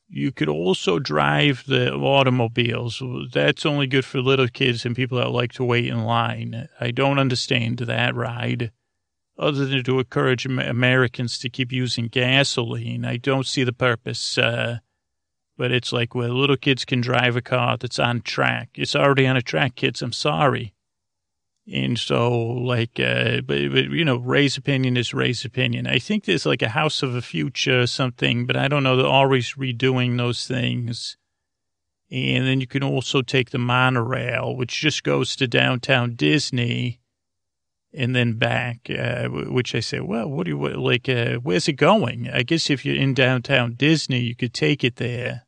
[0.09, 3.03] You could also drive the automobiles.
[3.33, 6.69] That's only good for little kids and people that like to wait in line.
[6.81, 8.71] I don't understand that ride
[9.39, 13.05] other than to encourage Americans to keep using gasoline.
[13.05, 14.39] I don't see the purpose.
[14.39, 14.79] Uh,
[15.57, 18.71] but it's like where little kids can drive a car that's on track.
[18.75, 20.03] It's already on a track, kids.
[20.03, 20.75] I'm sorry.
[21.73, 25.89] And so, like, uh, but, but, you know, Ray's opinion is Ray's opinion.
[25.89, 28.97] I think there's like a House of the Future or something, but I don't know.
[28.97, 31.17] They're always redoing those things.
[32.09, 37.01] And then you can also take the monorail, which just goes to downtown Disney
[37.93, 41.73] and then back, uh, which I say, well, what do you, like, uh, where's it
[41.73, 42.31] going?
[42.31, 45.46] I guess if you're in downtown Disney, you could take it there.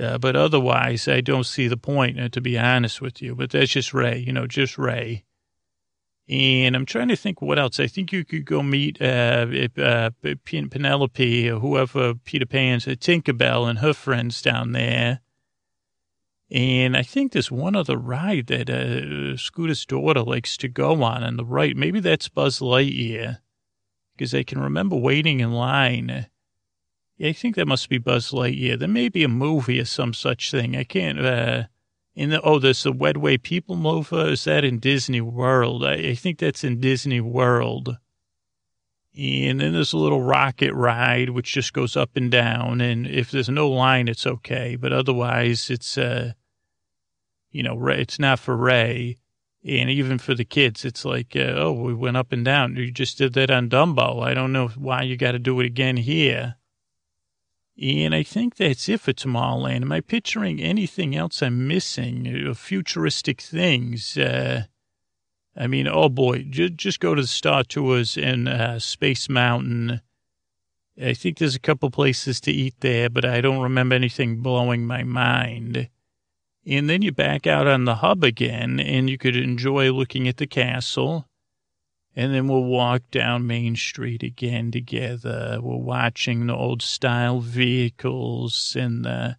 [0.00, 3.34] Uh, but otherwise, I don't see the point, uh, to be honest with you.
[3.34, 5.24] But that's just Ray, you know, just Ray.
[6.28, 7.78] And I'm trying to think what else.
[7.78, 10.10] I think you could go meet uh, uh,
[10.44, 15.20] Penelope or whoever Peter Pan's, uh, Tinkerbell and her friends down there.
[16.50, 21.22] And I think there's one other ride that uh, Scooter's daughter likes to go on
[21.22, 21.76] on the right.
[21.76, 23.38] Maybe that's Buzz Lightyear
[24.16, 26.26] because I can remember waiting in line
[27.22, 28.78] I think that must be Buzz Lightyear.
[28.78, 30.76] There may be a movie or some such thing.
[30.76, 31.64] I can't, uh,
[32.14, 34.30] in the, oh, there's the Wedway People Mover.
[34.30, 35.84] Is that in Disney World?
[35.84, 37.96] I, I think that's in Disney World.
[39.16, 42.80] And then there's a little rocket ride, which just goes up and down.
[42.80, 44.76] And if there's no line, it's okay.
[44.76, 46.32] But otherwise, it's, uh,
[47.50, 49.18] you know, it's not for Ray.
[49.64, 52.74] And even for the kids, it's like, uh, oh, we went up and down.
[52.74, 54.22] You just did that on Dumbo.
[54.22, 56.56] I don't know why you got to do it again here.
[57.80, 59.82] And I think that's it for Tomorrowland.
[59.82, 62.54] Am I picturing anything else I'm missing?
[62.54, 64.16] Futuristic things.
[64.18, 64.64] Uh,
[65.56, 70.00] I mean, oh boy, just, just go to the Star Tours in uh, Space Mountain.
[71.00, 74.86] I think there's a couple places to eat there, but I don't remember anything blowing
[74.86, 75.88] my mind.
[76.66, 80.36] And then you back out on the hub again, and you could enjoy looking at
[80.36, 81.26] the castle.
[82.14, 85.58] And then we'll walk down Main Street again together.
[85.62, 89.38] We're watching the old style vehicles and the,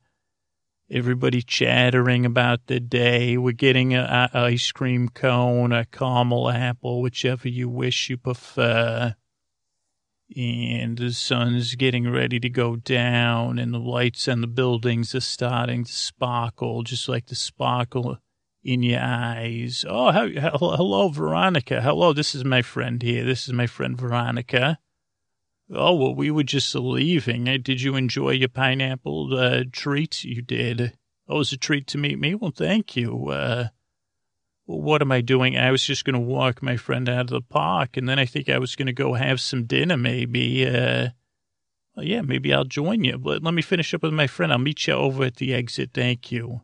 [0.90, 3.38] everybody chattering about the day.
[3.38, 9.16] We're getting an ice cream cone, a caramel apple, whichever you wish you prefer.
[10.36, 15.20] And the sun's getting ready to go down, and the lights on the buildings are
[15.20, 18.18] starting to sparkle, just like the sparkle
[18.64, 19.86] in your eyes.
[19.88, 21.82] Oh, hello, Veronica.
[21.82, 23.26] Hello, this is my friend here.
[23.26, 24.80] This is my friend Veronica.
[25.74, 27.46] Oh, well, we were just leaving.
[27.62, 30.24] Did you enjoy your pineapple uh, treat?
[30.24, 30.94] You did.
[31.28, 32.36] Oh, it was a treat to meet me.
[32.36, 33.30] Well, thank you.
[33.30, 33.70] Uh,
[34.66, 35.58] what am I doing?
[35.58, 38.26] I was just going to walk my friend out of the park, and then I
[38.26, 40.66] think I was going to go have some dinner, maybe.
[40.66, 41.10] Uh,
[41.96, 43.18] well, yeah, maybe I'll join you.
[43.18, 44.52] But let me finish up with my friend.
[44.52, 45.92] I'll meet you over at the exit.
[45.94, 46.62] Thank you.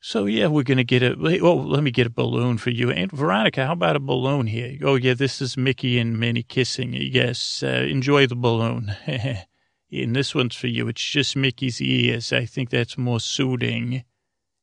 [0.00, 1.16] So yeah, we're gonna get a.
[1.42, 2.90] Oh, let me get a balloon for you.
[2.90, 4.78] And Veronica, how about a balloon here?
[4.82, 6.92] Oh yeah, this is Mickey and Minnie kissing.
[6.94, 8.94] Yes, uh, enjoy the balloon.
[9.06, 10.86] and this one's for you.
[10.88, 12.32] It's just Mickey's ears.
[12.32, 14.04] I think that's more suiting.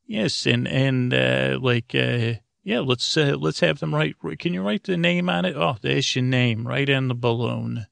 [0.06, 4.16] Yes, and and uh, like uh, yeah, let's uh, let's have them write.
[4.40, 5.58] Can you write the name on it?
[5.58, 7.88] Oh, there's your name right on the balloon.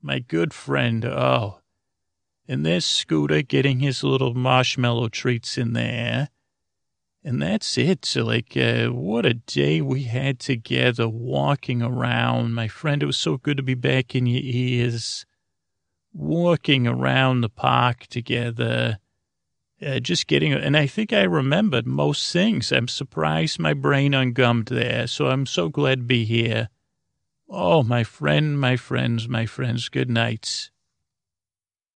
[0.00, 1.04] My good friend.
[1.04, 1.60] Oh,
[2.48, 6.30] and there's Scooter getting his little marshmallow treats in there.
[7.22, 8.06] And that's it.
[8.06, 12.54] So, like, uh, what a day we had together walking around.
[12.54, 15.26] My friend, it was so good to be back in your ears,
[16.14, 18.98] walking around the park together,
[19.84, 22.72] uh, just getting, and I think I remembered most things.
[22.72, 25.06] I'm surprised my brain ungummed there.
[25.06, 26.70] So I'm so glad to be here.
[27.50, 30.70] Oh, my friend, my friends, my friends, good night.